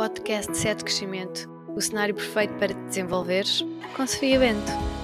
podcast 0.00 0.56
7 0.56 0.82
Crescimento, 0.82 1.46
o 1.76 1.78
cenário 1.78 2.14
perfeito 2.14 2.54
para 2.54 2.68
te 2.68 2.80
desenvolveres 2.86 3.62
com 3.94 4.06
Sofia 4.06 4.38
Bento. 4.38 4.99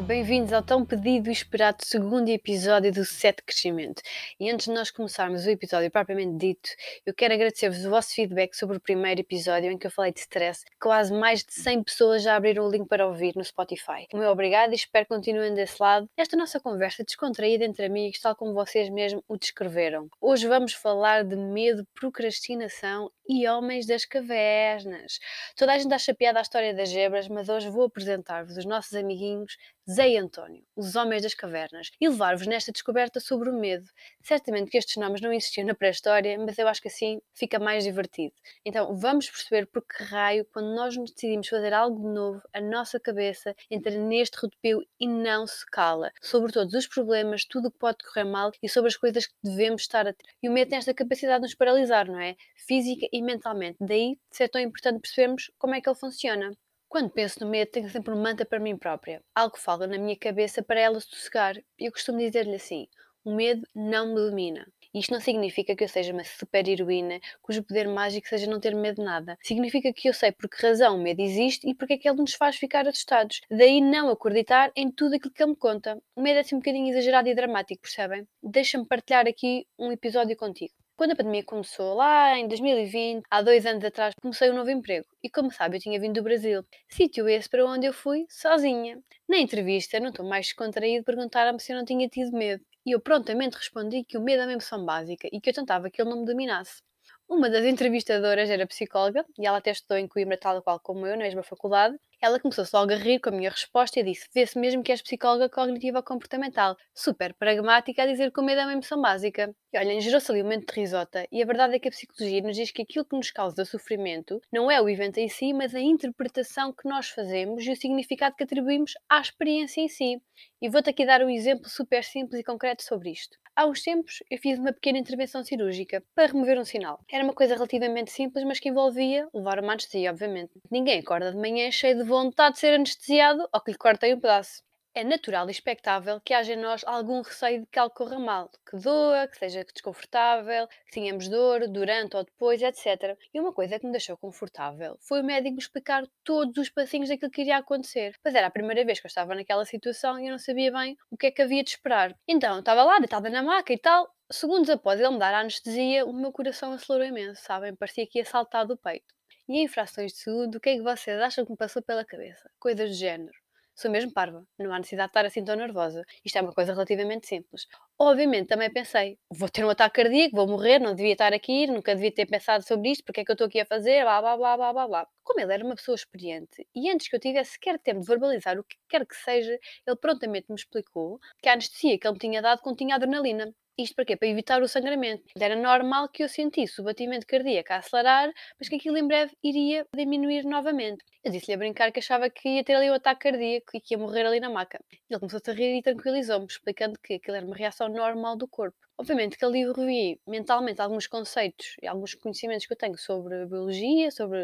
Bem-vindos 0.00 0.52
ao 0.52 0.62
tão 0.62 0.84
pedido 0.84 1.30
e 1.30 1.32
esperado 1.32 1.78
segundo 1.82 2.28
episódio 2.28 2.92
do 2.92 3.02
Set 3.02 3.42
Crescimento. 3.42 4.02
E 4.38 4.50
antes 4.50 4.66
de 4.66 4.72
nós 4.72 4.90
começarmos 4.90 5.46
o 5.46 5.50
episódio 5.50 5.90
propriamente 5.90 6.36
dito, 6.36 6.68
eu 7.06 7.14
quero 7.14 7.32
agradecer-vos 7.32 7.84
o 7.86 7.90
vosso 7.90 8.14
feedback 8.14 8.54
sobre 8.54 8.76
o 8.76 8.80
primeiro 8.80 9.22
episódio 9.22 9.72
em 9.72 9.78
que 9.78 9.86
eu 9.86 9.90
falei 9.90 10.12
de 10.12 10.20
stress. 10.20 10.64
Quase 10.78 11.14
mais 11.14 11.42
de 11.42 11.54
100 11.54 11.84
pessoas 11.84 12.22
já 12.22 12.36
abriram 12.36 12.66
o 12.66 12.70
link 12.70 12.86
para 12.86 13.06
ouvir 13.06 13.34
no 13.36 13.42
Spotify. 13.42 14.06
O 14.12 14.18
meu 14.18 14.30
obrigado 14.30 14.72
e 14.72 14.76
espero 14.76 15.06
que 15.06 15.14
continuem 15.14 15.54
desse 15.54 15.80
lado. 15.80 16.08
Esta 16.14 16.36
nossa 16.36 16.60
conversa 16.60 17.02
descontraída 17.02 17.64
entre 17.64 17.86
amigos, 17.86 18.20
tal 18.20 18.36
como 18.36 18.52
vocês 18.52 18.90
mesmo 18.90 19.24
o 19.26 19.38
descreveram. 19.38 20.08
Hoje 20.20 20.46
vamos 20.46 20.74
falar 20.74 21.24
de 21.24 21.36
medo, 21.36 21.86
procrastinação 21.94 23.10
e 23.26 23.48
homens 23.48 23.86
das 23.86 24.04
cavernas. 24.04 25.18
Toda 25.56 25.72
a 25.72 25.78
gente 25.78 25.92
acha 25.94 26.14
piada 26.14 26.38
a 26.38 26.42
história 26.42 26.74
das 26.74 26.90
zebras, 26.90 27.28
mas 27.28 27.48
hoje 27.48 27.70
vou 27.70 27.84
apresentar-vos 27.84 28.56
os 28.58 28.64
nossos 28.66 28.94
amiguinhos 28.94 29.56
Zé 29.88 30.16
António, 30.16 30.64
os 30.74 30.96
Homens 30.96 31.22
das 31.22 31.32
Cavernas, 31.32 31.92
e 32.00 32.08
levar-vos 32.08 32.46
nesta 32.46 32.72
descoberta 32.72 33.20
sobre 33.20 33.50
o 33.50 33.52
medo. 33.52 33.88
Certamente 34.20 34.68
que 34.68 34.76
estes 34.76 34.96
nomes 34.96 35.20
não 35.20 35.32
existiam 35.32 35.64
na 35.64 35.76
pré-história, 35.76 36.36
mas 36.38 36.58
eu 36.58 36.66
acho 36.66 36.82
que 36.82 36.88
assim 36.88 37.20
fica 37.32 37.60
mais 37.60 37.84
divertido. 37.84 38.34
Então 38.64 38.96
vamos 38.96 39.30
perceber 39.30 39.66
por 39.66 39.82
que 39.86 40.02
raio, 40.02 40.44
quando 40.52 40.74
nós 40.74 40.96
decidimos 40.96 41.46
fazer 41.46 41.72
algo 41.72 42.00
de 42.00 42.12
novo, 42.12 42.42
a 42.52 42.60
nossa 42.60 42.98
cabeça 42.98 43.54
entra 43.70 43.96
neste 43.96 44.36
rodopio 44.38 44.84
e 44.98 45.06
não 45.06 45.46
se 45.46 45.64
cala. 45.70 46.10
Sobre 46.20 46.50
todos 46.50 46.74
os 46.74 46.88
problemas, 46.88 47.44
tudo 47.44 47.68
o 47.68 47.70
que 47.70 47.78
pode 47.78 47.98
correr 47.98 48.24
mal 48.24 48.50
e 48.60 48.68
sobre 48.68 48.88
as 48.88 48.96
coisas 48.96 49.26
que 49.28 49.34
devemos 49.44 49.82
estar 49.82 50.04
a 50.04 50.12
ter. 50.12 50.26
E 50.42 50.48
o 50.48 50.52
medo 50.52 50.68
tem 50.68 50.78
esta 50.78 50.92
capacidade 50.92 51.38
de 51.38 51.42
nos 51.42 51.54
paralisar, 51.54 52.08
não 52.08 52.18
é? 52.18 52.34
Física 52.56 53.06
e 53.12 53.22
mentalmente. 53.22 53.76
Daí 53.80 54.18
ser 54.32 54.48
tão 54.48 54.60
importante 54.60 55.00
percebermos 55.00 55.48
como 55.58 55.76
é 55.76 55.80
que 55.80 55.88
ele 55.88 55.96
funciona. 55.96 56.50
Quando 56.96 57.10
penso 57.10 57.44
no 57.44 57.50
medo, 57.50 57.70
tenho 57.70 57.90
sempre 57.90 58.14
um 58.14 58.22
manta 58.22 58.46
para 58.46 58.58
mim 58.58 58.74
própria. 58.74 59.22
Algo 59.34 59.58
fala 59.58 59.86
na 59.86 59.98
minha 59.98 60.16
cabeça 60.16 60.62
para 60.62 60.80
ela 60.80 60.98
sossegar. 60.98 61.54
Eu 61.78 61.92
costumo 61.92 62.16
dizer-lhe 62.16 62.54
assim: 62.54 62.88
o 63.22 63.34
medo 63.34 63.68
não 63.74 64.14
me 64.14 64.14
domina. 64.14 64.66
Isto 64.94 65.12
não 65.12 65.20
significa 65.20 65.76
que 65.76 65.84
eu 65.84 65.88
seja 65.88 66.14
uma 66.14 66.24
super 66.24 66.66
heroína 66.66 67.20
cujo 67.42 67.62
poder 67.62 67.86
mágico 67.86 68.26
seja 68.26 68.50
não 68.50 68.58
ter 68.58 68.74
medo 68.74 68.96
de 68.96 69.04
nada. 69.04 69.36
Significa 69.42 69.92
que 69.92 70.08
eu 70.08 70.14
sei 70.14 70.32
por 70.32 70.48
que 70.48 70.66
razão 70.66 70.96
o 70.96 71.02
medo 71.02 71.20
existe 71.20 71.68
e 71.68 71.74
porque 71.74 71.92
é 71.92 71.98
que 71.98 72.08
ele 72.08 72.16
nos 72.16 72.32
faz 72.32 72.56
ficar 72.56 72.88
assustados. 72.88 73.42
Daí 73.50 73.82
não 73.82 74.08
acreditar 74.08 74.72
em 74.74 74.90
tudo 74.90 75.16
aquilo 75.16 75.34
que 75.34 75.42
ele 75.42 75.50
me 75.50 75.56
conta. 75.58 76.02
O 76.16 76.22
medo 76.22 76.38
é 76.38 76.40
assim 76.40 76.54
um 76.54 76.60
bocadinho 76.60 76.88
exagerado 76.88 77.28
e 77.28 77.34
dramático, 77.34 77.82
percebem? 77.82 78.26
Deixa-me 78.42 78.86
partilhar 78.86 79.28
aqui 79.28 79.66
um 79.78 79.92
episódio 79.92 80.34
contigo. 80.34 80.72
Quando 80.96 81.12
a 81.12 81.16
pandemia 81.16 81.44
começou, 81.44 81.94
lá 81.94 82.38
em 82.38 82.48
2020, 82.48 83.22
há 83.30 83.42
dois 83.42 83.66
anos 83.66 83.84
atrás, 83.84 84.14
comecei 84.18 84.50
um 84.50 84.54
novo 84.54 84.70
emprego. 84.70 85.06
E 85.22 85.28
como 85.28 85.52
sabe, 85.52 85.76
eu 85.76 85.80
tinha 85.80 86.00
vindo 86.00 86.14
do 86.14 86.22
Brasil. 86.22 86.64
Sítio 86.88 87.28
esse 87.28 87.50
para 87.50 87.66
onde 87.66 87.86
eu 87.86 87.92
fui 87.92 88.24
sozinha. 88.30 88.98
Na 89.28 89.36
entrevista, 89.36 90.00
não 90.00 90.08
estou 90.08 90.24
mais 90.26 90.46
descontraído, 90.46 91.04
perguntaram-me 91.04 91.60
se 91.60 91.70
eu 91.70 91.76
não 91.76 91.84
tinha 91.84 92.08
tido 92.08 92.32
medo. 92.34 92.64
E 92.86 92.92
eu 92.92 93.00
prontamente 93.00 93.58
respondi 93.58 94.04
que 94.04 94.16
o 94.16 94.22
medo 94.22 94.40
é 94.42 94.46
uma 94.46 94.52
emoção 94.52 94.86
básica 94.86 95.28
e 95.30 95.38
que 95.38 95.50
eu 95.50 95.54
tentava 95.54 95.90
que 95.90 96.00
ele 96.00 96.08
não 96.08 96.20
me 96.20 96.24
dominasse. 96.24 96.80
Uma 97.28 97.50
das 97.50 97.66
entrevistadoras 97.66 98.48
era 98.48 98.66
psicóloga 98.66 99.26
e 99.38 99.46
ela 99.46 99.58
até 99.58 99.72
estudou 99.72 99.98
em 99.98 100.08
Coimbra, 100.08 100.38
tal 100.38 100.62
qual 100.62 100.80
como 100.80 101.06
eu, 101.06 101.12
na 101.16 101.24
mesma 101.24 101.42
faculdade. 101.42 101.94
Ela 102.20 102.40
começou-se 102.40 102.74
logo 102.74 102.92
a 102.92 102.96
rir 102.96 103.20
com 103.20 103.28
a 103.28 103.32
minha 103.32 103.50
resposta 103.50 104.00
e 104.00 104.02
disse: 104.02 104.26
Vê-se 104.34 104.58
mesmo 104.58 104.82
que 104.82 104.90
és 104.90 105.02
psicóloga 105.02 105.48
cognitiva 105.48 106.02
comportamental, 106.02 106.76
super 106.94 107.34
pragmática 107.34 108.02
a 108.02 108.06
dizer 108.06 108.32
que 108.32 108.40
o 108.40 108.42
medo 108.42 108.60
é 108.60 108.64
uma 108.64 108.72
emoção 108.72 109.00
básica. 109.00 109.54
E 109.72 109.78
olhem, 109.78 110.00
gerou-se 110.00 110.30
ali 110.30 110.40
um 110.40 110.44
momento 110.44 110.72
de 110.72 110.80
risota, 110.80 111.26
e 111.30 111.42
a 111.42 111.46
verdade 111.46 111.74
é 111.76 111.78
que 111.78 111.88
a 111.88 111.90
psicologia 111.90 112.40
nos 112.40 112.56
diz 112.56 112.70
que 112.70 112.82
aquilo 112.82 113.04
que 113.04 113.16
nos 113.16 113.30
causa 113.30 113.64
sofrimento 113.64 114.40
não 114.50 114.70
é 114.70 114.80
o 114.80 114.88
evento 114.88 115.18
em 115.18 115.28
si, 115.28 115.52
mas 115.52 115.74
a 115.74 115.80
interpretação 115.80 116.72
que 116.72 116.88
nós 116.88 117.10
fazemos 117.10 117.64
e 117.66 117.70
o 117.70 117.76
significado 117.76 118.34
que 118.34 118.44
atribuímos 118.44 118.94
à 119.08 119.20
experiência 119.20 119.80
em 119.80 119.88
si. 119.88 120.20
E 120.62 120.68
vou-te 120.70 120.90
aqui 120.90 121.04
dar 121.04 121.22
um 121.22 121.28
exemplo 121.28 121.68
super 121.68 122.02
simples 122.02 122.40
e 122.40 122.44
concreto 122.44 122.82
sobre 122.82 123.10
isto. 123.10 123.36
Há 123.54 123.64
uns 123.66 123.82
tempos 123.82 124.22
eu 124.30 124.36
fiz 124.36 124.58
uma 124.58 124.70
pequena 124.70 124.98
intervenção 124.98 125.42
cirúrgica 125.42 126.04
para 126.14 126.30
remover 126.30 126.58
um 126.58 126.64
sinal. 126.64 127.00
Era 127.10 127.24
uma 127.24 127.32
coisa 127.32 127.54
relativamente 127.54 128.10
simples, 128.10 128.44
mas 128.44 128.60
que 128.60 128.68
envolvia 128.68 129.26
levar 129.32 129.58
uma 129.58 129.72
anestesia, 129.72 130.10
obviamente. 130.10 130.52
Ninguém 130.70 131.00
acorda 131.00 131.32
de 131.32 131.38
manhã 131.38 131.70
cheio 131.70 131.96
de 131.96 132.04
vontade 132.06 132.54
de 132.54 132.60
ser 132.60 132.74
anestesiado 132.74 133.48
ou 133.52 133.60
que 133.60 133.72
lhe 133.72 133.78
cortem 133.78 134.14
um 134.14 134.20
pedaço 134.20 134.66
é 134.96 135.04
natural 135.04 135.46
e 135.46 135.50
expectável 135.50 136.18
que 136.24 136.32
haja 136.32 136.54
em 136.54 136.56
nós 136.56 136.82
algum 136.86 137.20
receio 137.20 137.60
de 137.60 137.66
que 137.66 137.78
algo 137.78 137.94
corra 137.94 138.18
mal, 138.18 138.50
que 138.68 138.78
doa, 138.78 139.28
que 139.28 139.36
seja 139.38 139.62
desconfortável, 139.62 140.66
que 140.66 140.92
tenhamos 140.92 141.28
dor 141.28 141.68
durante 141.68 142.16
ou 142.16 142.24
depois, 142.24 142.62
etc. 142.62 143.14
E 143.34 143.38
uma 143.38 143.52
coisa 143.52 143.78
que 143.78 143.84
me 143.84 143.92
deixou 143.92 144.16
confortável 144.16 144.96
foi 145.02 145.20
o 145.20 145.24
médico 145.24 145.54
me 145.54 145.60
explicar 145.60 146.02
todos 146.24 146.56
os 146.56 146.70
passinhos 146.70 147.10
daquilo 147.10 147.30
que 147.30 147.42
iria 147.42 147.58
acontecer. 147.58 148.16
Pois 148.22 148.34
era 148.34 148.46
a 148.46 148.50
primeira 148.50 148.86
vez 148.86 148.98
que 148.98 149.06
eu 149.06 149.08
estava 149.08 149.34
naquela 149.34 149.66
situação 149.66 150.18
e 150.18 150.28
eu 150.28 150.30
não 150.30 150.38
sabia 150.38 150.72
bem 150.72 150.96
o 151.10 151.16
que 151.18 151.26
é 151.26 151.30
que 151.30 151.42
havia 151.42 151.62
de 151.62 151.70
esperar. 151.70 152.16
Então, 152.26 152.54
eu 152.54 152.60
estava 152.60 152.82
lá, 152.82 152.98
deitada 152.98 153.28
na 153.28 153.42
maca 153.42 153.74
e 153.74 153.78
tal. 153.78 154.08
Segundos 154.32 154.70
após 154.70 154.98
ele 154.98 155.10
me 155.10 155.18
dar 155.18 155.34
a 155.34 155.40
anestesia, 155.40 156.06
o 156.06 156.12
meu 156.14 156.32
coração 156.32 156.72
acelerou 156.72 157.06
imenso, 157.06 157.42
sabem? 157.42 157.76
Parecia 157.76 158.06
que 158.06 158.18
ia 158.18 158.24
saltar 158.24 158.66
do 158.66 158.78
peito. 158.78 159.15
E 159.48 159.58
em 159.58 159.68
frações 159.68 160.12
de 160.12 160.18
segundo, 160.18 160.56
o 160.56 160.60
que 160.60 160.70
é 160.70 160.76
que 160.76 160.82
vocês 160.82 161.20
acham 161.20 161.44
que 161.44 161.50
me 161.50 161.56
passou 161.56 161.82
pela 161.82 162.04
cabeça? 162.04 162.50
Coisas 162.58 162.90
do 162.90 162.96
género 162.96 163.32
sou 163.76 163.90
mesmo 163.90 164.10
parva, 164.12 164.46
não 164.58 164.72
há 164.72 164.78
necessidade 164.78 165.08
de 165.08 165.10
estar 165.10 165.26
assim 165.26 165.44
tão 165.44 165.54
nervosa. 165.54 166.02
Isto 166.24 166.38
é 166.38 166.40
uma 166.40 166.52
coisa 166.52 166.72
relativamente 166.72 167.26
simples. 167.28 167.66
Obviamente 167.98 168.48
também 168.48 168.72
pensei, 168.72 169.18
vou 169.30 169.50
ter 169.50 169.64
um 169.64 169.70
ataque 169.70 170.02
cardíaco, 170.02 170.34
vou 170.34 170.48
morrer, 170.48 170.78
não 170.78 170.94
devia 170.94 171.12
estar 171.12 171.32
aqui, 171.34 171.66
nunca 171.66 171.94
devia 171.94 172.10
ter 172.12 172.26
pensado 172.26 172.64
sobre 172.64 172.90
isto, 172.90 173.04
porque 173.04 173.20
é 173.20 173.24
que 173.24 173.30
eu 173.30 173.34
estou 173.34 173.46
aqui 173.46 173.60
a 173.60 173.66
fazer, 173.66 174.02
blá 174.02 174.20
blá 174.22 174.36
blá 174.36 174.56
blá 174.56 174.72
blá 174.72 174.88
blá. 174.88 175.08
Como 175.22 175.40
ele 175.40 175.52
era 175.52 175.64
uma 175.64 175.74
pessoa 175.74 175.94
experiente 175.94 176.66
e 176.74 176.90
antes 176.90 177.08
que 177.08 177.16
eu 177.16 177.20
tivesse 177.20 177.52
sequer 177.52 177.78
tempo 177.78 178.00
de 178.00 178.06
verbalizar 178.06 178.58
o 178.58 178.64
que 178.64 178.76
quer 178.88 179.06
que 179.06 179.14
seja, 179.16 179.58
ele 179.86 179.96
prontamente 179.96 180.46
me 180.48 180.56
explicou 180.56 181.18
que 181.42 181.48
a 181.48 181.52
anestesia 181.52 181.98
que 181.98 182.06
ele 182.06 182.14
me 182.14 182.18
tinha 182.18 182.40
dado 182.40 182.62
continha 182.62 182.94
adrenalina. 182.96 183.52
Isto 183.78 183.94
para 183.96 184.04
quê? 184.06 184.16
Para 184.16 184.28
evitar 184.28 184.62
o 184.62 184.68
sangramento. 184.68 185.24
Era 185.40 185.56
normal 185.56 186.08
que 186.08 186.22
eu 186.22 186.28
sentisse 186.28 186.80
o 186.80 186.84
batimento 186.84 187.26
cardíaco 187.26 187.72
a 187.72 187.76
acelerar, 187.76 188.30
mas 188.58 188.68
que 188.68 188.76
aquilo 188.76 188.98
em 188.98 189.06
breve 189.06 189.32
iria 189.42 189.86
diminuir 189.94 190.44
novamente. 190.44 191.02
Eu 191.24 191.30
disse-lhe 191.32 191.54
a 191.54 191.58
brincar 191.58 191.92
que 191.92 192.00
achava 192.00 192.28
que 192.30 192.48
ia 192.48 192.64
ter 192.64 192.74
ali 192.74 192.90
um 192.90 192.94
ataque 192.94 193.30
cardíaco 193.30 193.70
e 193.74 193.80
que 193.80 193.94
ia 193.94 193.98
morrer 193.98 194.24
ali 194.26 194.40
na 194.40 194.50
maca. 194.50 194.78
Ele 195.08 195.20
começou-se 195.20 195.50
a 195.50 195.54
rir 195.54 195.78
e 195.78 195.82
tranquilizou-me, 195.82 196.46
explicando 196.46 196.98
que 197.02 197.14
aquilo 197.14 197.36
era 197.36 197.46
uma 197.46 197.56
reação 197.56 197.88
normal 197.88 198.36
do 198.36 198.48
corpo. 198.48 198.85
Obviamente 198.98 199.36
que 199.36 199.44
ali 199.44 199.62
eu 199.62 199.72
revi 199.72 200.18
mentalmente 200.26 200.80
alguns 200.80 201.06
conceitos 201.06 201.76
e 201.82 201.86
alguns 201.86 202.14
conhecimentos 202.14 202.66
que 202.66 202.72
eu 202.72 202.76
tenho 202.76 202.96
sobre 202.96 203.42
a 203.42 203.46
biologia, 203.46 204.10
sobre 204.10 204.38